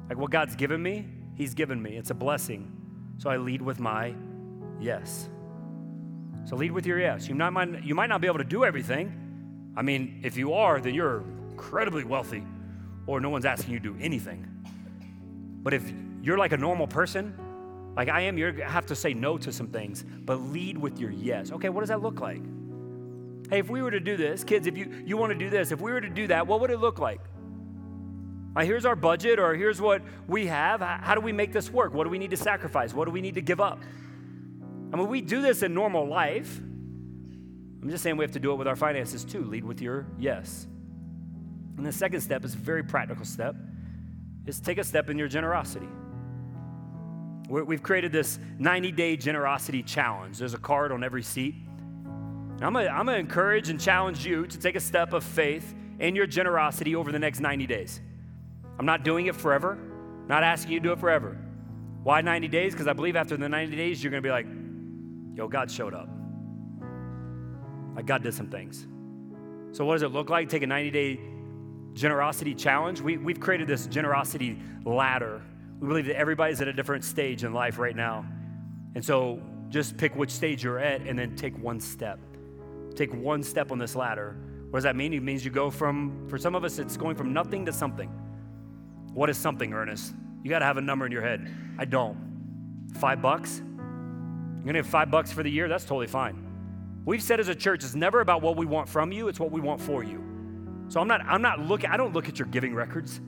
Like, 0.08 0.18
what 0.18 0.32
God's 0.32 0.56
given 0.56 0.82
me, 0.82 1.06
He's 1.36 1.54
given 1.54 1.82
me. 1.82 1.98
It's 1.98 2.10
a 2.10 2.16
blessing. 2.16 2.72
So 3.18 3.30
I 3.30 3.38
lead 3.38 3.62
with 3.62 3.80
my 3.80 4.16
yes. 4.80 5.30
So 6.50 6.56
lead 6.56 6.72
with 6.72 6.88
your 6.88 7.00
yes. 7.00 7.30
You, 7.30 7.36
might, 7.36 7.84
you 7.84 7.94
might 7.94 8.08
not 8.08 8.22
be 8.22 8.28
able 8.28 8.40
to 8.40 8.44
do 8.44 8.66
everything. 8.66 9.14
I 9.78 9.84
mean, 9.84 10.22
if 10.24 10.36
you 10.36 10.54
are, 10.54 10.82
then 10.82 10.96
you're 10.96 11.24
incredibly 11.52 12.04
wealthy, 12.04 12.44
or 13.06 13.22
no 13.22 13.30
one's 13.30 13.46
asking 13.46 13.72
you 13.72 13.80
to 13.80 13.94
do 13.94 14.04
anything. 14.04 14.48
But 15.62 15.76
if 15.76 15.94
you're 16.24 16.40
like 16.40 16.52
a 16.52 16.58
normal 16.58 16.88
person, 16.88 17.36
like 17.96 18.10
I 18.10 18.22
am, 18.22 18.36
you 18.36 18.52
have 18.64 18.88
to 18.88 18.96
say 18.96 19.14
no 19.14 19.38
to 19.38 19.52
some 19.52 19.68
things, 19.68 20.04
but 20.04 20.38
lead 20.38 20.76
with 20.76 21.00
your 21.00 21.12
yes. 21.12 21.52
Okay, 21.52 21.70
what 21.70 21.82
does 21.82 21.90
that 21.90 22.02
look 22.02 22.20
like? 22.20 22.42
Hey, 23.52 23.60
if 23.60 23.70
we 23.70 23.84
were 23.84 23.92
to 23.92 24.00
do 24.00 24.18
this, 24.18 24.44
kids, 24.44 24.66
if 24.66 24.76
you, 24.76 25.04
you 25.06 25.18
want 25.18 25.32
to 25.32 25.38
do 25.38 25.52
this, 25.52 25.72
if 25.72 25.80
we 25.80 25.92
were 25.92 26.02
to 26.02 26.10
do 26.10 26.26
that, 26.28 26.48
what 26.48 26.62
would 26.62 26.72
it 26.72 26.80
look 26.80 26.98
like? 26.98 27.22
Right, 28.56 28.66
here's 28.66 28.86
our 28.86 28.96
budget, 28.96 29.38
or 29.38 29.54
here's 29.54 29.80
what 29.80 30.02
we 30.28 30.48
have. 30.48 30.82
How 30.82 31.14
do 31.14 31.22
we 31.22 31.32
make 31.32 31.54
this 31.54 31.70
work? 31.70 31.94
What 31.94 32.06
do 32.06 32.10
we 32.10 32.18
need 32.18 32.32
to 32.32 32.38
sacrifice? 32.38 32.92
What 32.92 33.06
do 33.06 33.12
we 33.12 33.22
need 33.22 33.36
to 33.36 33.42
give 33.42 33.62
up? 33.62 33.84
I 34.92 34.96
mean, 34.96 35.08
we 35.08 35.22
do 35.22 35.42
this 35.42 35.62
in 35.64 35.74
normal 35.74 36.08
life. 36.08 36.60
I'm 36.60 37.90
just 37.90 38.04
saying 38.04 38.18
we 38.18 38.24
have 38.24 38.32
to 38.34 38.40
do 38.40 38.52
it 38.52 38.56
with 38.56 38.68
our 38.68 38.76
finances 38.76 39.24
too. 39.24 39.44
Lead 39.44 39.64
with 39.64 39.82
your 39.82 40.06
yes. 40.18 40.68
And 41.78 41.86
the 41.86 41.92
second 41.92 42.22
step 42.22 42.44
is 42.44 42.56
a 42.56 42.58
very 42.58 42.84
practical 42.84 43.24
step, 43.24 43.56
is 44.46 44.60
take 44.60 44.78
a 44.80 44.84
step 44.84 45.10
in 45.10 45.18
your 45.18 45.28
generosity. 45.28 45.88
We've 47.50 47.82
created 47.82 48.12
this 48.12 48.38
90 48.60 48.92
day 48.92 49.18
generosity 49.18 49.82
challenge. 49.82 50.38
There's 50.38 50.54
a 50.54 50.60
card 50.60 50.92
on 50.92 51.04
every 51.04 51.24
seat. 51.24 51.56
I'm 52.62 52.74
going 52.74 53.08
to 53.08 53.16
encourage 53.16 53.70
and 53.70 53.80
challenge 53.80 54.26
you 54.26 54.46
to 54.46 54.60
take 54.60 54.76
a 54.76 54.80
step 54.80 55.14
of 55.14 55.24
faith 55.24 55.74
in 56.00 56.16
your 56.16 56.28
generosity 56.28 56.96
over 56.96 57.12
the 57.12 57.20
next 57.20 57.40
90 57.40 57.66
days. 57.66 58.02
I'm 58.78 58.86
not 58.86 59.04
doing 59.04 59.28
it 59.28 59.36
forever, 59.36 59.78
not 60.28 60.44
asking 60.44 60.74
you 60.74 60.80
to 60.80 60.84
do 60.84 60.92
it 60.92 61.00
forever. 61.00 61.38
Why 62.04 62.22
90 62.22 62.48
days? 62.50 62.74
Because 62.74 62.88
I 62.88 62.94
believe 62.94 63.16
after 63.16 63.36
the 63.38 63.50
90 63.50 63.76
days, 63.76 64.04
you're 64.04 64.12
going 64.12 64.22
to 64.22 64.28
be 64.28 64.32
like, 64.32 64.46
yo, 65.40 65.48
God 65.48 65.72
showed 65.72 65.94
up. 65.94 66.10
Like, 67.96 68.06
God 68.06 68.22
did 68.24 68.34
some 68.34 68.50
things. 68.50 68.86
So, 69.72 69.86
what 69.86 69.94
does 69.94 70.04
it 70.04 70.12
look 70.12 70.30
like? 70.30 70.50
Take 70.50 70.64
a 70.64 70.68
90 70.68 70.92
day 70.92 71.20
generosity 71.94 72.54
challenge. 72.54 73.02
We, 73.02 73.18
we've 73.18 73.40
created 73.40 73.68
this 73.68 73.88
generosity 73.88 74.60
ladder. 74.86 75.42
We 75.80 75.88
believe 75.88 76.06
that 76.06 76.18
everybody's 76.18 76.62
at 76.62 76.68
a 76.68 76.74
different 76.74 77.04
stage 77.04 77.44
in 77.44 77.54
life 77.54 77.80
right 77.80 77.96
now. 77.96 78.26
And 78.96 79.04
so, 79.04 79.42
just 79.70 79.98
pick 79.98 80.16
which 80.16 80.32
stage 80.32 80.64
you're 80.64 80.80
at 80.80 81.02
and 81.02 81.18
then 81.18 81.36
take 81.36 81.58
one 81.58 81.80
step 81.80 82.20
take 83.00 83.14
one 83.14 83.42
step 83.42 83.72
on 83.72 83.78
this 83.78 83.96
ladder. 83.96 84.36
What 84.70 84.80
does 84.80 84.84
that 84.84 84.96
mean? 84.96 85.14
It 85.14 85.24
means 85.24 85.46
you 85.46 85.52
go 85.52 85.70
from, 85.70 86.28
for 86.28 86.38
some 86.38 86.54
of 86.54 86.66
us, 86.66 86.80
it's 86.80 86.98
going 86.98 87.16
from 87.16 87.32
nothing 87.32 87.66
to 87.66 87.72
something. 87.72 88.10
What 89.14 89.30
is 89.30 89.38
something, 89.38 89.74
Ernest? 89.74 90.14
You 90.44 90.50
got 90.50 90.60
to 90.60 90.66
have 90.66 90.78
a 90.78 90.82
number 90.82 91.06
in 91.06 91.12
your 91.12 91.22
head. 91.22 91.50
I 91.78 91.86
don't. 91.86 92.90
Five 92.96 93.22
bucks? 93.22 93.62
You're 94.64 94.74
to 94.74 94.80
have 94.80 94.88
five 94.88 95.12
bucks 95.12 95.32
for 95.32 95.44
the 95.44 95.50
year? 95.50 95.68
That's 95.68 95.86
totally 95.86 96.08
fine. 96.08 96.46
We've 97.06 97.24
said 97.24 97.40
as 97.40 97.48
a 97.48 97.56
church, 97.56 97.84
it's 97.84 97.96
never 97.96 98.22
about 98.22 98.42
what 98.42 98.58
we 98.58 98.66
want 98.66 98.90
from 98.90 99.12
you, 99.12 99.30
it's 99.30 99.40
what 99.40 99.52
we 99.52 99.62
want 99.62 99.82
for 99.82 100.04
you. 100.04 100.24
So 100.90 101.00
I'm 101.02 101.08
not, 101.08 101.22
I'm 101.26 101.42
not 101.42 101.60
looking, 101.60 101.90
I 101.90 101.98
don't 101.98 102.14
look 102.14 102.30
at 102.30 102.40
your 102.40 102.48
giving 102.48 102.76
records. 102.76 103.22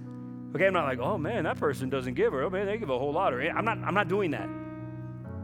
Okay, 0.56 0.68
I'm 0.68 0.74
not 0.74 0.86
like, 0.86 1.00
oh 1.00 1.18
man, 1.18 1.46
that 1.46 1.58
person 1.58 1.90
doesn't 1.90 2.16
give, 2.16 2.34
or 2.34 2.44
oh 2.44 2.50
man, 2.50 2.66
they 2.66 2.78
give 2.78 2.90
a 2.90 3.00
whole 3.00 3.14
lot. 3.14 3.34
Or 3.34 3.42
I'm 3.42 3.66
not, 3.66 3.80
I'm 3.80 3.94
not 3.94 4.08
doing 4.10 4.32
that. 4.32 4.50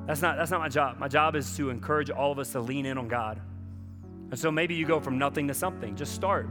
That's 0.07 0.21
not, 0.21 0.37
that's 0.37 0.51
not 0.51 0.59
my 0.61 0.69
job. 0.69 0.99
My 0.99 1.07
job 1.07 1.35
is 1.35 1.55
to 1.57 1.69
encourage 1.69 2.09
all 2.09 2.31
of 2.31 2.39
us 2.39 2.51
to 2.53 2.61
lean 2.61 2.85
in 2.85 2.97
on 2.97 3.07
God 3.07 3.41
And 4.31 4.39
so 4.39 4.51
maybe 4.51 4.75
you 4.75 4.85
go 4.85 4.99
from 4.99 5.17
nothing 5.17 5.47
to 5.47 5.53
something. 5.53 5.95
Just 5.95 6.13
start. 6.13 6.49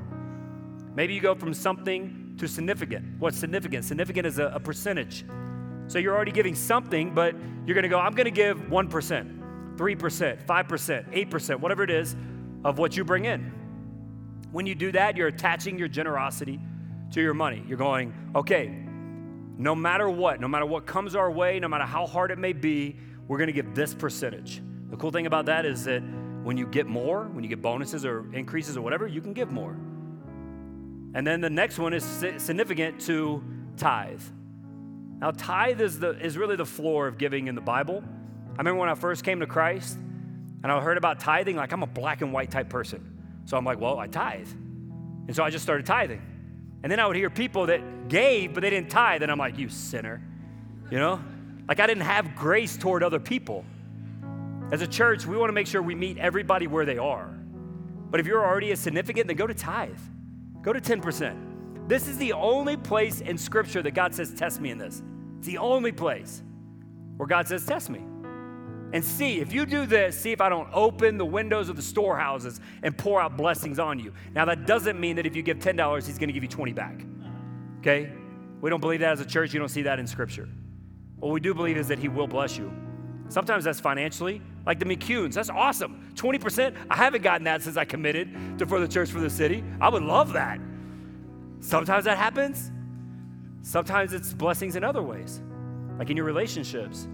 Maybe 0.95 1.15
you 1.15 1.21
go 1.21 1.35
from 1.35 1.55
something 1.55 2.35
to 2.39 2.49
significant. 2.49 3.19
What's 3.21 3.39
significant? 3.39 3.85
Significant 3.85 4.27
is 4.27 4.39
a, 4.39 4.47
a 4.47 4.61
percentage. 4.61 5.25
So 5.89 5.99
you're 5.99 6.15
already 6.15 6.33
giving 6.33 6.55
something, 6.55 7.15
but 7.15 7.35
you're 7.65 7.75
going 7.75 7.83
to 7.83 7.89
go, 7.89 7.99
I'm 7.99 8.15
going 8.15 8.27
to 8.27 8.31
give 8.31 8.59
1%, 8.59 9.77
3%, 9.77 10.47
5%, 10.47 11.29
8%, 11.29 11.61
whatever 11.61 11.83
it 11.83 11.91
is 11.91 12.17
of 12.65 12.79
what 12.79 12.97
you 12.97 13.05
bring 13.05 13.25
in. 13.25 13.53
When 14.51 14.67
you 14.67 14.75
do 14.75 14.93
that, 14.93 15.17
you're 15.17 15.29
attaching 15.29 15.79
your 15.79 15.89
generosity 15.89 16.61
to 17.13 17.21
your 17.21 17.35
money. 17.35 17.65
You're 17.69 17.79
going, 17.79 18.15
okay, 18.35 18.69
no 19.59 19.75
matter 19.75 20.09
what, 20.09 20.41
no 20.41 20.49
matter 20.49 20.67
what 20.67 20.87
comes 20.87 21.15
our 21.15 21.31
way, 21.31 21.61
no 21.61 21.69
matter 21.69 21.85
how 21.85 22.07
hard 22.07 22.31
it 22.31 22.39
may 22.39 22.53
be, 22.53 22.97
we're 23.29 23.39
going 23.39 23.49
to 23.49 23.53
give 23.53 23.75
this 23.75 23.95
percentage. 23.95 24.63
The 24.91 24.97
cool 24.97 25.11
thing 25.11 25.27
about 25.27 25.47
that 25.47 25.67
is 25.67 25.85
that 25.85 26.03
when 26.43 26.57
you 26.57 26.67
get 26.67 26.87
more, 26.87 27.25
when 27.25 27.43
you 27.43 27.51
get 27.51 27.61
bonuses 27.61 28.05
or 28.05 28.33
increases 28.33 28.77
or 28.77 28.83
whatever, 28.83 29.07
you 29.07 29.21
can 29.21 29.33
give 29.33 29.51
more. 29.51 29.77
And 31.15 31.27
then 31.27 31.41
the 31.41 31.51
next 31.51 31.79
one 31.79 31.93
is 31.93 32.05
significant 32.05 33.01
to 33.03 33.43
tithe. 33.77 34.23
Now, 35.21 35.31
tithe 35.31 35.81
is, 35.81 35.99
the, 35.99 36.11
is 36.11 36.37
really 36.37 36.57
the 36.57 36.67
floor 36.67 37.07
of 37.07 37.19
giving 37.19 37.47
in 37.47 37.55
the 37.55 37.61
Bible. 37.61 38.03
I 38.55 38.59
remember 38.59 38.81
when 38.81 38.89
I 38.89 38.95
first 38.95 39.25
came 39.25 39.41
to 39.41 39.47
Christ 39.47 39.99
and 40.63 40.71
I 40.71 40.81
heard 40.81 40.99
about 40.99 41.21
tithing, 41.21 41.57
like 41.57 41.73
I'm 41.73 41.83
a 41.83 41.87
black 41.87 42.23
and 42.23 42.33
white 42.33 42.51
type 42.51 42.69
person. 42.69 43.19
So 43.45 43.57
I'm 43.57 43.65
like, 43.65 43.81
well, 43.81 43.99
I 43.99 44.07
tithe. 44.07 44.49
And 45.27 45.35
so 45.35 45.43
I 45.43 45.51
just 45.51 45.63
started 45.63 45.87
tithing. 45.87 46.23
And 46.83 46.93
then 46.93 47.01
I 47.01 47.07
would 47.07 47.17
hear 47.17 47.31
people 47.31 47.67
that 47.67 48.09
gave, 48.09 48.55
but 48.55 48.61
they 48.61 48.71
didn't 48.71 48.91
tithe. 48.91 49.23
And 49.23 49.31
I'm 49.31 49.39
like, 49.39 49.59
you 49.59 49.69
sinner. 49.69 50.23
You 50.91 50.99
know? 50.99 51.21
Like 51.69 51.81
I 51.81 51.87
didn't 51.87 52.05
have 52.05 52.37
grace 52.37 52.77
toward 52.77 53.03
other 53.03 53.19
people. 53.21 53.65
As 54.71 54.83
a 54.83 54.87
church, 54.87 55.27
we 55.27 55.37
want 55.37 55.49
to 55.49 55.53
make 55.53 55.67
sure 55.67 55.81
we 55.81 55.95
meet 55.95 56.19
everybody 56.19 56.67
where 56.67 56.85
they 56.85 56.99
are. 56.99 57.27
But 58.11 58.21
if 58.21 58.27
you're 58.27 58.45
already 58.45 58.73
a 58.73 58.77
significant, 58.77 59.29
then 59.29 59.37
go 59.37 59.47
to 59.47 59.55
tithe. 59.55 59.99
Go 60.63 60.73
to 60.73 60.81
10%. 60.81 61.56
This 61.87 62.09
is 62.09 62.19
the 62.19 62.33
only 62.33 62.77
place 62.77 63.21
in 63.21 63.39
Scripture 63.39 63.83
that 63.83 63.93
God 63.93 64.15
says, 64.15 64.33
Test 64.35 64.61
me 64.61 64.71
in 64.71 64.79
this. 64.79 65.03
It's 65.39 65.47
the 65.47 65.59
only 65.59 65.93
place 65.93 66.43
where 67.17 67.27
God 67.27 67.47
says, 67.47 67.65
Test 67.65 67.91
me. 67.91 68.05
And 68.93 69.05
see, 69.05 69.41
if 69.41 69.53
you 69.53 69.67
do 69.67 69.85
this, 69.85 70.19
see 70.19 70.33
if 70.33 70.41
I 70.41 70.49
don't 70.49 70.69
open 70.73 71.19
the 71.19 71.25
windows 71.25 71.69
of 71.69 71.77
the 71.77 71.83
storehouses 71.83 72.61
and 72.83 72.97
pour 72.97 73.21
out 73.21 73.37
blessings 73.37 73.79
on 73.79 73.99
you. 73.99 74.13
Now, 74.35 74.45
that 74.45 74.67
doesn't 74.67 74.99
mean 74.99 75.17
that 75.17 75.27
if 75.27 75.35
you 75.35 75.43
give 75.43 75.59
$10, 75.59 76.07
He's 76.07 76.19
going 76.19 76.29
to 76.29 76.33
give 76.33 76.43
you 76.43 76.49
20 76.49 76.73
back. 76.73 77.05
Okay? 77.81 78.13
We 78.61 78.71
don't 78.71 78.81
believe 78.81 79.01
that 79.01 79.13
as 79.13 79.21
a 79.21 79.25
church. 79.25 79.53
You 79.53 79.61
don't 79.61 79.69
see 79.69 79.83
that 79.83 79.99
in 79.99 80.07
Scripture. 80.07 80.49
What 81.19 81.33
we 81.33 81.41
do 81.41 81.53
believe 81.53 81.77
is 81.77 81.89
that 81.89 81.99
He 81.99 82.09
will 82.09 82.29
bless 82.29 82.57
you. 82.57 82.73
Sometimes 83.29 83.65
that's 83.65 83.81
financially, 83.81 84.41
like 84.67 84.79
the 84.79 84.85
McCunes. 84.85 85.35
That's 85.35 85.51
awesome. 85.51 86.13
20%. 86.15 86.77
I 86.89 86.97
haven't 86.97 87.23
gotten 87.23 87.45
that 87.45 87.63
since 87.63 87.77
I 87.77 87.85
committed 87.85 88.59
to 88.59 88.67
For 88.67 88.79
the 88.79 88.89
Church 88.89 89.11
for 89.11 89.21
the 89.21 89.31
City. 89.31 89.65
I 89.81 89.89
would 89.89 90.05
love 90.05 90.33
that. 90.35 90.61
Sometimes 91.61 92.05
that 92.05 92.19
happens. 92.19 92.71
Sometimes 93.63 94.13
it's 94.13 94.33
blessings 94.33 94.77
in 94.77 94.85
other 94.85 95.03
ways, 95.03 95.43
like 95.99 96.09
in 96.11 96.17
your 96.17 96.27
relationships, 96.27 97.09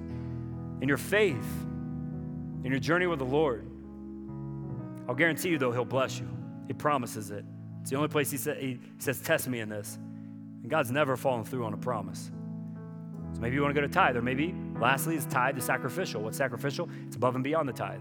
in 0.81 0.89
your 0.89 0.99
faith, 0.99 1.47
in 2.65 2.71
your 2.71 2.81
journey 2.81 3.07
with 3.07 3.19
the 3.19 3.25
Lord. 3.25 3.67
I'll 5.09 5.15
guarantee 5.15 5.49
you, 5.49 5.59
though, 5.59 5.73
He'll 5.73 5.85
bless 5.85 6.19
you. 6.19 6.29
He 6.67 6.75
promises 6.75 7.31
it. 7.31 7.45
It's 7.81 7.91
the 7.91 7.97
only 7.97 8.09
place 8.09 8.31
He, 8.31 8.37
sa- 8.37 8.55
he 8.55 8.79
says, 8.99 9.21
Test 9.21 9.49
me 9.49 9.61
in 9.61 9.69
this. 9.69 9.99
And 10.63 10.71
God's 10.71 10.91
never 10.91 11.17
fallen 11.17 11.45
through 11.45 11.65
on 11.65 11.73
a 11.73 11.79
promise. 11.79 12.31
So 13.33 13.41
maybe 13.41 13.57
you 13.57 13.63
want 13.63 13.75
to 13.75 13.81
go 13.81 13.87
to 13.87 13.93
tithe, 13.93 14.17
or 14.17 14.23
maybe 14.23 14.55
lastly 14.79 15.17
is 15.17 15.25
tithe 15.27 15.57
the 15.57 15.63
sacrificial. 15.63 16.23
What's 16.23 16.37
sacrificial? 16.37 16.89
It's 17.07 17.17
above 17.17 17.35
and 17.35 17.43
beyond 17.43 17.69
the 17.69 17.73
tithe. 17.73 18.01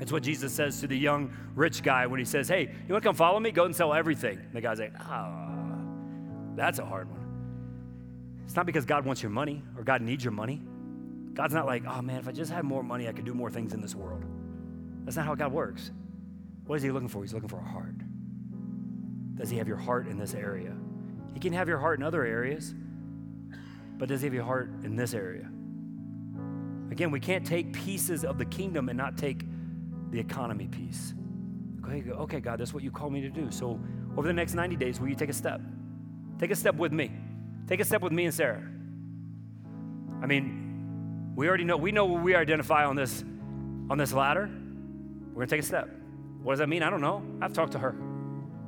It's 0.00 0.12
what 0.12 0.22
Jesus 0.22 0.52
says 0.52 0.80
to 0.80 0.86
the 0.86 0.96
young 0.96 1.32
rich 1.54 1.82
guy 1.82 2.06
when 2.06 2.18
he 2.18 2.24
says, 2.24 2.48
Hey, 2.48 2.62
you 2.62 2.92
want 2.92 3.02
to 3.02 3.08
come 3.08 3.14
follow 3.14 3.38
me? 3.38 3.50
Go 3.50 3.64
and 3.64 3.74
sell 3.74 3.94
everything. 3.94 4.38
And 4.38 4.52
the 4.52 4.60
guy's 4.60 4.80
like, 4.80 4.92
Ah, 4.98 5.28
oh, 5.28 6.56
that's 6.56 6.78
a 6.78 6.84
hard 6.84 7.10
one. 7.10 7.20
It's 8.44 8.56
not 8.56 8.66
because 8.66 8.84
God 8.84 9.04
wants 9.04 9.22
your 9.22 9.30
money 9.30 9.62
or 9.76 9.84
God 9.84 10.02
needs 10.02 10.24
your 10.24 10.32
money. 10.32 10.62
God's 11.32 11.54
not 11.54 11.66
like, 11.66 11.84
oh 11.86 12.00
man, 12.02 12.20
if 12.20 12.28
I 12.28 12.32
just 12.32 12.52
had 12.52 12.64
more 12.64 12.82
money, 12.82 13.08
I 13.08 13.12
could 13.12 13.24
do 13.24 13.34
more 13.34 13.50
things 13.50 13.72
in 13.72 13.80
this 13.80 13.94
world. 13.94 14.24
That's 15.04 15.16
not 15.16 15.26
how 15.26 15.34
God 15.34 15.52
works. 15.52 15.90
What 16.66 16.76
is 16.76 16.82
He 16.82 16.90
looking 16.90 17.08
for? 17.08 17.22
He's 17.22 17.34
looking 17.34 17.48
for 17.48 17.58
a 17.58 17.64
heart. 17.64 17.96
Does 19.34 19.50
He 19.50 19.56
have 19.58 19.66
your 19.66 19.76
heart 19.76 20.06
in 20.06 20.16
this 20.16 20.34
area? 20.34 20.74
He 21.34 21.40
can 21.40 21.52
have 21.52 21.68
your 21.68 21.78
heart 21.78 21.98
in 21.98 22.04
other 22.04 22.24
areas, 22.24 22.74
but 23.98 24.08
does 24.08 24.20
he 24.20 24.28
have 24.28 24.34
your 24.34 24.44
heart 24.44 24.70
in 24.84 24.94
this 24.94 25.12
area? 25.12 25.50
Again, 26.90 27.10
we 27.10 27.18
can't 27.18 27.44
take 27.44 27.72
pieces 27.72 28.24
of 28.24 28.38
the 28.38 28.44
kingdom 28.44 28.88
and 28.88 28.96
not 28.96 29.18
take 29.18 29.44
the 30.14 30.20
economy 30.20 30.68
piece. 30.68 31.12
Okay, 31.84 32.08
okay, 32.10 32.40
God, 32.40 32.60
that's 32.60 32.72
what 32.72 32.82
you 32.82 32.90
call 32.90 33.10
me 33.10 33.20
to 33.20 33.28
do. 33.28 33.50
So 33.50 33.78
over 34.16 34.26
the 34.26 34.32
next 34.32 34.54
90 34.54 34.76
days, 34.76 35.00
will 35.00 35.08
you 35.08 35.16
take 35.16 35.28
a 35.28 35.34
step? 35.34 35.60
Take 36.38 36.52
a 36.52 36.56
step 36.56 36.76
with 36.76 36.92
me. 36.92 37.10
Take 37.66 37.80
a 37.80 37.84
step 37.84 38.00
with 38.00 38.12
me 38.12 38.24
and 38.24 38.34
Sarah. 38.34 38.62
I 40.22 40.26
mean, 40.26 41.32
we 41.34 41.48
already 41.48 41.64
know, 41.64 41.76
we 41.76 41.90
know 41.92 42.04
where 42.04 42.22
we 42.22 42.34
identify 42.34 42.84
on 42.84 42.96
this, 42.96 43.24
on 43.90 43.98
this 43.98 44.12
ladder. 44.12 44.48
We're 45.32 45.42
gonna 45.42 45.46
take 45.48 45.60
a 45.60 45.66
step. 45.66 45.90
What 46.42 46.52
does 46.52 46.60
that 46.60 46.68
mean? 46.68 46.82
I 46.82 46.90
don't 46.90 47.00
know. 47.00 47.22
I've 47.42 47.52
talked 47.52 47.72
to 47.72 47.78
her. 47.80 47.96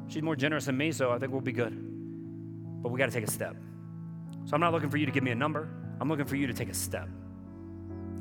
She's 0.08 0.22
more 0.22 0.36
generous 0.36 0.66
than 0.66 0.76
me, 0.76 0.90
so 0.90 1.12
I 1.12 1.18
think 1.18 1.30
we'll 1.30 1.40
be 1.40 1.52
good. 1.52 1.74
But 2.82 2.90
we 2.90 2.98
gotta 2.98 3.12
take 3.12 3.26
a 3.26 3.30
step. 3.30 3.56
So 4.46 4.54
I'm 4.54 4.60
not 4.60 4.72
looking 4.72 4.90
for 4.90 4.96
you 4.96 5.06
to 5.06 5.12
give 5.12 5.22
me 5.22 5.30
a 5.30 5.36
number. 5.36 5.68
I'm 6.00 6.08
looking 6.08 6.26
for 6.26 6.36
you 6.36 6.48
to 6.48 6.52
take 6.52 6.68
a 6.68 6.74
step. 6.74 7.08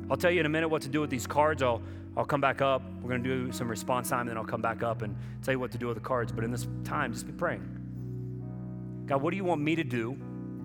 I'll 0.08 0.16
tell 0.16 0.30
you 0.30 0.40
in 0.40 0.46
a 0.46 0.50
minute 0.50 0.68
what 0.68 0.82
to 0.82 0.88
do 0.88 1.00
with 1.00 1.10
these 1.10 1.26
cards. 1.26 1.62
I'll, 1.62 1.82
I'll 2.16 2.24
come 2.24 2.40
back 2.40 2.62
up. 2.62 2.82
We're 3.02 3.10
going 3.10 3.22
to 3.22 3.46
do 3.46 3.52
some 3.52 3.68
response 3.68 4.08
time, 4.08 4.20
and 4.20 4.30
then 4.30 4.36
I'll 4.36 4.44
come 4.44 4.62
back 4.62 4.82
up 4.82 5.02
and 5.02 5.16
tell 5.42 5.52
you 5.52 5.60
what 5.60 5.70
to 5.72 5.78
do 5.78 5.86
with 5.86 5.96
the 5.96 6.02
cards. 6.02 6.32
But 6.32 6.44
in 6.44 6.50
this 6.50 6.66
time, 6.84 7.12
just 7.12 7.26
be 7.26 7.32
praying. 7.32 9.04
God, 9.06 9.22
what 9.22 9.30
do 9.30 9.36
you 9.36 9.44
want 9.44 9.60
me 9.60 9.76
to 9.76 9.84
do? 9.84 10.16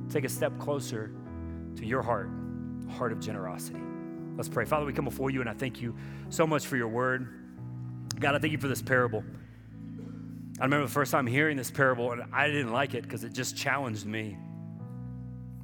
Take 0.10 0.24
a 0.24 0.30
step 0.30 0.58
closer 0.60 1.12
to 1.76 1.86
your 1.86 2.02
heart, 2.02 2.30
heart 2.90 3.12
of 3.12 3.20
generosity. 3.20 3.80
Let's 4.38 4.50
pray. 4.50 4.66
Father, 4.66 4.86
we 4.86 4.94
come 4.94 5.06
before 5.06 5.30
you, 5.30 5.42
and 5.42 5.50
I 5.50 5.54
thank 5.54 5.82
you 5.82 5.96
so 6.30 6.48
much 6.48 6.66
for 6.66 6.78
your 6.78 6.88
word. 6.88 7.28
God, 8.20 8.36
I 8.36 8.40
thank 8.40 8.52
you 8.52 8.58
for 8.58 8.68
this 8.68 8.82
parable. 8.82 9.24
I 10.60 10.64
remember 10.64 10.86
the 10.86 10.94
first 10.94 11.12
time 11.12 11.28
hearing 11.28 11.58
this 11.58 11.72
parable, 11.72 12.12
and 12.12 12.24
I 12.34 12.48
didn't 12.48 12.72
like 12.72 12.94
it 12.94 13.04
because 13.04 13.24
it 13.24 13.34
just 13.34 13.58
challenged 13.58 14.06
me 14.06 14.38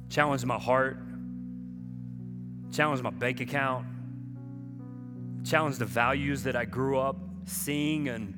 challenged 0.08 0.46
my 0.46 0.58
heart, 0.58 0.98
challenged 2.72 3.02
my 3.02 3.10
bank 3.10 3.40
account, 3.40 3.86
challenged 5.48 5.78
the 5.78 5.86
values 5.86 6.42
that 6.42 6.54
I 6.56 6.64
grew 6.64 6.98
up 6.98 7.16
seeing 7.46 8.08
and 8.08 8.34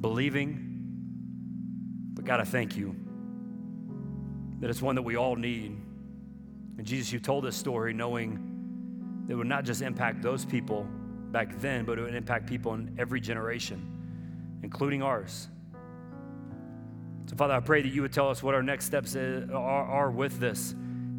believing. 0.00 0.66
But 2.14 2.24
God, 2.24 2.40
I 2.40 2.44
thank 2.44 2.76
you 2.76 2.94
that 4.60 4.68
it's 4.68 4.82
one 4.82 4.94
that 4.96 5.02
we 5.02 5.16
all 5.16 5.36
need. 5.36 5.80
And 6.76 6.86
Jesus, 6.86 7.12
you 7.12 7.18
told 7.18 7.44
this 7.44 7.56
story 7.56 7.94
knowing 7.94 9.24
that 9.26 9.32
it 9.32 9.36
would 9.36 9.46
not 9.46 9.64
just 9.64 9.80
impact 9.80 10.20
those 10.22 10.44
people 10.44 10.86
back 11.30 11.58
then, 11.60 11.84
but 11.84 11.98
it 11.98 12.02
would 12.02 12.14
impact 12.14 12.46
people 12.46 12.74
in 12.74 12.94
every 12.98 13.20
generation, 13.20 14.58
including 14.62 15.02
ours. 15.02 15.48
So, 17.26 17.36
Father, 17.36 17.54
I 17.54 17.60
pray 17.60 17.80
that 17.80 17.88
you 17.88 18.02
would 18.02 18.12
tell 18.12 18.28
us 18.28 18.42
what 18.42 18.54
our 18.54 18.62
next 18.62 18.84
steps 18.84 19.16
are 19.16 20.10
with 20.10 20.40
this 20.40 20.74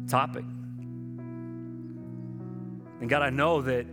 topic. 0.08 0.44
And 3.00 3.08
God, 3.08 3.22
I 3.22 3.30
know 3.30 3.62
that 3.62 3.86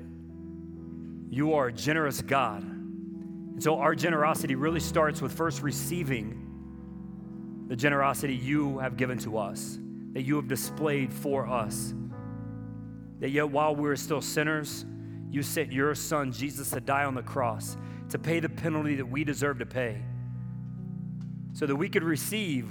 you 1.30 1.54
are 1.54 1.68
a 1.68 1.74
generous 1.74 2.22
God. 2.22 2.64
And 2.64 3.62
so 3.62 3.78
our 3.78 3.94
generosity 3.94 4.56
really 4.56 4.80
starts 4.80 5.22
with 5.22 5.32
first 5.32 5.62
receiving 5.62 7.66
the 7.68 7.76
generosity 7.76 8.36
you 8.36 8.80
have 8.80 8.98
given 8.98 9.20
to 9.20 9.38
us, 9.38 9.78
that 10.14 10.24
you 10.24 10.36
have 10.38 10.48
displayed 10.48 11.14
for 11.14 11.48
us. 11.48 11.94
That 13.20 13.30
yet, 13.30 13.50
while 13.50 13.76
we 13.76 13.84
were 13.84 13.96
still 13.96 14.22
sinners, 14.22 14.86
you 15.30 15.44
sent 15.44 15.72
your 15.72 15.94
son, 15.94 16.32
Jesus, 16.32 16.72
to 16.72 16.80
die 16.80 17.04
on 17.04 17.14
the 17.14 17.22
cross, 17.22 17.78
to 18.10 18.18
pay 18.18 18.40
the 18.40 18.50
penalty 18.50 18.96
that 18.96 19.06
we 19.06 19.24
deserve 19.24 19.60
to 19.60 19.66
pay, 19.66 20.02
so 21.54 21.68
that 21.68 21.76
we 21.76 21.90
could 21.90 22.04
receive 22.04 22.68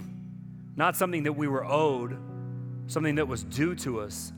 not 0.74 0.96
something 0.96 1.22
that 1.24 1.34
we 1.34 1.46
were 1.46 1.64
owed, 1.64 2.18
something 2.86 3.16
that 3.16 3.28
was 3.28 3.44
due 3.44 3.74
to 3.76 4.00
us, 4.00 4.32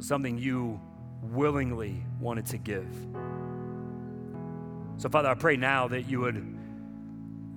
something 0.00 0.38
you 0.38 0.80
willingly 1.22 2.02
wanted 2.20 2.46
to 2.46 2.58
give. 2.58 2.88
So, 4.96 5.08
Father, 5.08 5.28
I 5.28 5.34
pray 5.34 5.56
now 5.56 5.88
that 5.88 6.08
you 6.08 6.20
would 6.20 6.44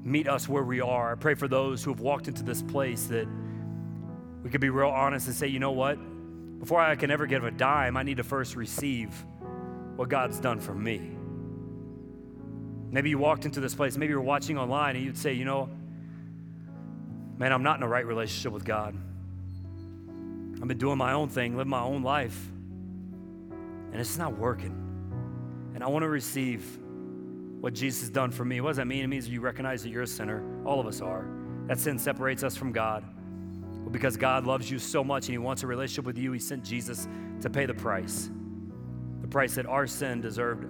meet 0.04 0.28
us 0.28 0.48
where 0.48 0.64
we 0.64 0.82
are. 0.82 1.12
I 1.12 1.16
pray 1.16 1.34
for 1.34 1.48
those 1.48 1.84
who 1.84 1.92
have 1.92 2.00
walked 2.00 2.28
into 2.28 2.44
this 2.44 2.62
place 2.62 3.08
that 3.08 3.28
we 4.44 4.50
could 4.50 4.62
be 4.62 4.70
real 4.70 4.90
honest 4.90 5.28
and 5.28 5.36
say, 5.36 5.48
you 5.48 5.60
know 5.60 5.72
what? 5.72 5.98
Before 6.60 6.80
I 6.80 6.96
can 6.96 7.12
ever 7.12 7.26
give 7.26 7.44
a 7.44 7.52
dime, 7.52 7.98
I 7.98 8.04
need 8.04 8.18
to 8.18 8.24
first 8.24 8.56
receive 8.56 9.10
what 9.96 10.10
God's 10.10 10.40
done 10.40 10.60
for 10.60 10.74
me. 10.74 11.12
Maybe 12.92 13.10
you 13.10 13.18
walked 13.18 13.46
into 13.46 13.60
this 13.60 13.74
place, 13.74 13.98
maybe 13.98 14.12
you're 14.12 14.22
watching 14.22 14.58
online 14.58 14.96
and 14.96 15.04
you'd 15.04 15.18
say, 15.18 15.34
you 15.34 15.46
know, 15.46 15.70
man, 17.38 17.52
I'm 17.52 17.64
not 17.64 17.78
in 17.78 17.84
a 17.84 17.88
right 17.88 18.06
relationship 18.06 18.52
with 18.52 18.66
God. 18.66 18.96
I've 20.62 20.68
been 20.68 20.78
doing 20.78 20.98
my 20.98 21.14
own 21.14 21.30
thing, 21.30 21.58
living 21.58 21.72
my 21.72 21.82
own 21.82 22.04
life, 22.04 22.40
and 23.94 24.02
it's 24.02 24.18
not 24.18 24.36
working. 24.38 24.76
And 25.76 25.84
I 25.84 25.88
want 25.88 26.02
to 26.02 26.10
receive 26.10 26.80
what 27.62 27.74
Jesus 27.74 28.02
has 28.02 28.10
done 28.10 28.32
for 28.32 28.44
me. 28.44 28.60
What 28.60 28.72
does 28.72 28.78
that 28.78 28.88
mean? 28.88 29.04
It 29.04 29.08
means 29.08 29.30
you 29.30 29.40
recognize 29.40 29.84
that 29.84 29.90
you're 29.90 30.02
a 30.02 30.08
sinner. 30.08 30.44
All 30.66 30.80
of 30.80 30.88
us 30.88 31.00
are. 31.00 31.28
That 31.68 31.80
sin 31.80 32.00
separates 32.00 32.44
us 32.44 32.58
from 32.58 32.72
God. 32.72 33.06
But 33.84 33.94
because 33.94 34.18
God 34.18 34.46
loves 34.46 34.70
you 34.70 34.80
so 34.80 35.04
much 35.04 35.28
and 35.28 35.34
He 35.34 35.38
wants 35.38 35.62
a 35.62 35.68
relationship 35.68 36.06
with 36.06 36.18
you, 36.18 36.32
He 36.32 36.40
sent 36.40 36.64
Jesus 36.64 37.08
to 37.42 37.52
pay 37.52 37.68
the 37.68 37.74
price. 37.76 38.32
The 39.22 39.28
price 39.28 39.54
that 39.56 39.68
our 39.68 39.86
sin 39.86 40.22
deserved 40.22 40.66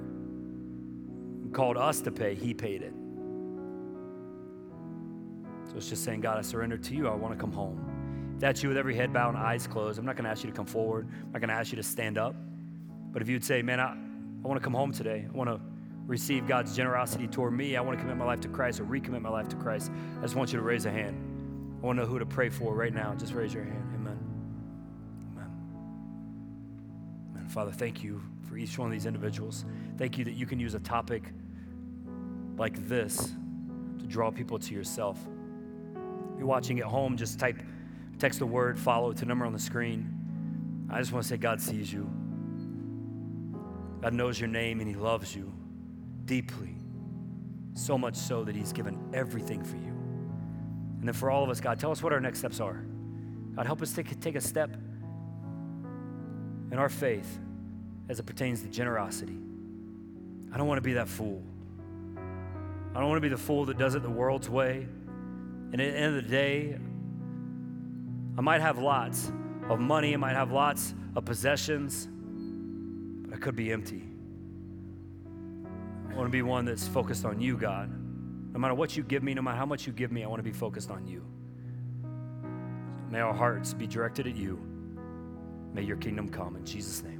called 1.53 1.77
us 1.77 2.01
to 2.01 2.11
pay, 2.11 2.35
He 2.35 2.53
paid 2.53 2.81
it. 2.81 2.93
So 5.69 5.77
it's 5.77 5.87
just 5.87 6.03
saying, 6.03 6.19
God, 6.19 6.37
I 6.37 6.41
surrender 6.41 6.77
to 6.77 6.93
you. 6.93 7.07
I 7.07 7.15
want 7.15 7.33
to 7.33 7.39
come 7.39 7.53
home. 7.53 8.33
If 8.35 8.41
that's 8.41 8.61
you 8.61 8.67
with 8.67 8.77
every 8.77 8.95
head 8.95 9.13
bowed 9.13 9.29
and 9.29 9.37
eyes 9.37 9.65
closed, 9.65 9.97
I'm 9.97 10.05
not 10.05 10.17
going 10.17 10.25
to 10.25 10.29
ask 10.29 10.43
you 10.43 10.49
to 10.49 10.55
come 10.55 10.65
forward. 10.65 11.07
I'm 11.09 11.31
not 11.31 11.39
going 11.39 11.49
to 11.49 11.55
ask 11.55 11.71
you 11.71 11.77
to 11.77 11.83
stand 11.83 12.17
up. 12.17 12.35
But 13.13 13.21
if 13.21 13.29
you'd 13.29 13.45
say, 13.45 13.61
man, 13.61 13.79
I, 13.79 13.93
I 13.93 14.47
want 14.47 14.59
to 14.59 14.63
come 14.63 14.73
home 14.73 14.91
today, 14.91 15.25
I 15.31 15.37
want 15.37 15.49
to 15.49 15.61
receive 16.07 16.47
God's 16.47 16.75
generosity 16.75 17.27
toward 17.27 17.53
me. 17.53 17.77
I 17.77 17.81
want 17.81 17.97
to 17.97 18.01
commit 18.01 18.17
my 18.17 18.25
life 18.25 18.41
to 18.41 18.49
Christ 18.49 18.79
or 18.79 18.85
recommit 18.85 19.21
my 19.21 19.29
life 19.29 19.47
to 19.49 19.55
Christ. 19.55 19.91
I 20.17 20.21
just 20.23 20.35
want 20.35 20.51
you 20.51 20.57
to 20.57 20.65
raise 20.65 20.85
a 20.85 20.91
hand. 20.91 21.79
I 21.81 21.85
want 21.85 21.97
to 21.97 22.03
know 22.03 22.09
who 22.09 22.19
to 22.19 22.25
pray 22.25 22.49
for 22.49 22.73
right 22.73 22.93
now. 22.93 23.13
Just 23.15 23.33
raise 23.33 23.53
your 23.53 23.63
hand. 23.63 23.83
Amen. 23.95 24.19
Amen. 25.33 25.51
Amen. 27.35 27.47
Father, 27.47 27.71
thank 27.71 28.03
you 28.03 28.21
for 28.49 28.57
each 28.57 28.77
one 28.77 28.87
of 28.87 28.91
these 28.91 29.05
individuals. 29.05 29.63
Thank 29.97 30.17
you 30.17 30.25
that 30.25 30.33
you 30.33 30.45
can 30.45 30.59
use 30.59 30.73
a 30.73 30.79
topic 30.79 31.23
like 32.57 32.87
this 32.87 33.33
to 33.99 34.05
draw 34.07 34.31
people 34.31 34.59
to 34.59 34.73
yourself. 34.73 35.19
If 36.33 36.39
you're 36.39 36.47
watching 36.47 36.79
at 36.79 36.85
home, 36.85 37.15
just 37.15 37.39
type, 37.39 37.61
text 38.17 38.39
the 38.39 38.45
word, 38.45 38.77
follow 38.79 39.13
to 39.13 39.25
number 39.25 39.45
on 39.45 39.53
the 39.53 39.59
screen. 39.59 40.87
I 40.89 40.99
just 40.99 41.11
want 41.11 41.23
to 41.23 41.29
say 41.29 41.37
God 41.37 41.61
sees 41.61 41.91
you. 41.93 42.09
God 44.03 44.13
knows 44.13 44.37
your 44.37 44.49
name 44.49 44.81
and 44.81 44.89
He 44.89 44.95
loves 44.95 45.33
you 45.33 45.53
deeply. 46.25 46.75
So 47.73 47.97
much 47.97 48.15
so 48.15 48.43
that 48.43 48.53
He's 48.53 48.73
given 48.73 48.99
everything 49.13 49.63
for 49.63 49.77
you. 49.77 49.93
And 50.99 51.07
then 51.07 51.13
for 51.13 51.31
all 51.31 51.41
of 51.41 51.49
us, 51.49 51.61
God, 51.61 51.79
tell 51.79 51.89
us 51.89 52.03
what 52.03 52.11
our 52.11 52.19
next 52.19 52.39
steps 52.39 52.59
are. 52.59 52.83
God, 53.55 53.65
help 53.65 53.81
us 53.81 53.93
take, 53.93 54.19
take 54.19 54.35
a 54.35 54.41
step 54.41 54.75
in 56.69 56.77
our 56.77 56.89
faith 56.89 57.39
as 58.09 58.19
it 58.19 58.25
pertains 58.25 58.61
to 58.63 58.67
generosity. 58.67 59.37
I 60.53 60.57
don't 60.57 60.67
want 60.67 60.79
to 60.79 60.83
be 60.83 60.93
that 60.93 61.07
fool. 61.07 61.41
I 62.93 62.99
don't 62.99 63.07
want 63.07 63.17
to 63.17 63.21
be 63.21 63.29
the 63.29 63.37
fool 63.37 63.63
that 63.65 63.77
does 63.77 63.95
it 63.95 64.03
the 64.03 64.09
world's 64.09 64.49
way. 64.49 64.85
And 65.71 65.79
at 65.79 65.93
the 65.93 65.97
end 65.97 66.17
of 66.17 66.23
the 66.25 66.29
day, 66.29 66.77
I 68.37 68.41
might 68.41 68.59
have 68.59 68.77
lots 68.77 69.31
of 69.69 69.79
money, 69.79 70.13
I 70.13 70.17
might 70.17 70.35
have 70.35 70.51
lots 70.51 70.93
of 71.15 71.23
possessions, 71.23 72.09
I 73.33 73.37
could 73.37 73.55
be 73.55 73.71
empty. 73.71 74.03
I 76.09 76.13
want 76.15 76.27
to 76.27 76.31
be 76.31 76.43
one 76.43 76.65
that's 76.65 76.87
focused 76.87 77.25
on 77.25 77.41
you, 77.41 77.57
God. 77.57 77.91
No 78.53 78.59
matter 78.59 78.75
what 78.75 78.95
you 78.95 79.01
give 79.01 79.23
me, 79.23 79.33
no 79.33 79.41
matter 79.41 79.57
how 79.57 79.65
much 79.65 79.87
you 79.87 79.93
give 79.93 80.11
me, 80.11 80.23
I 80.23 80.27
want 80.27 80.39
to 80.39 80.43
be 80.43 80.51
focused 80.51 80.91
on 80.91 81.07
you. 81.07 81.25
May 83.09 83.19
our 83.19 83.33
hearts 83.33 83.73
be 83.73 83.87
directed 83.87 84.27
at 84.27 84.35
you. 84.35 84.59
May 85.73 85.81
your 85.81 85.97
kingdom 85.97 86.29
come 86.29 86.55
in 86.55 86.65
Jesus' 86.65 87.03
name. 87.03 87.12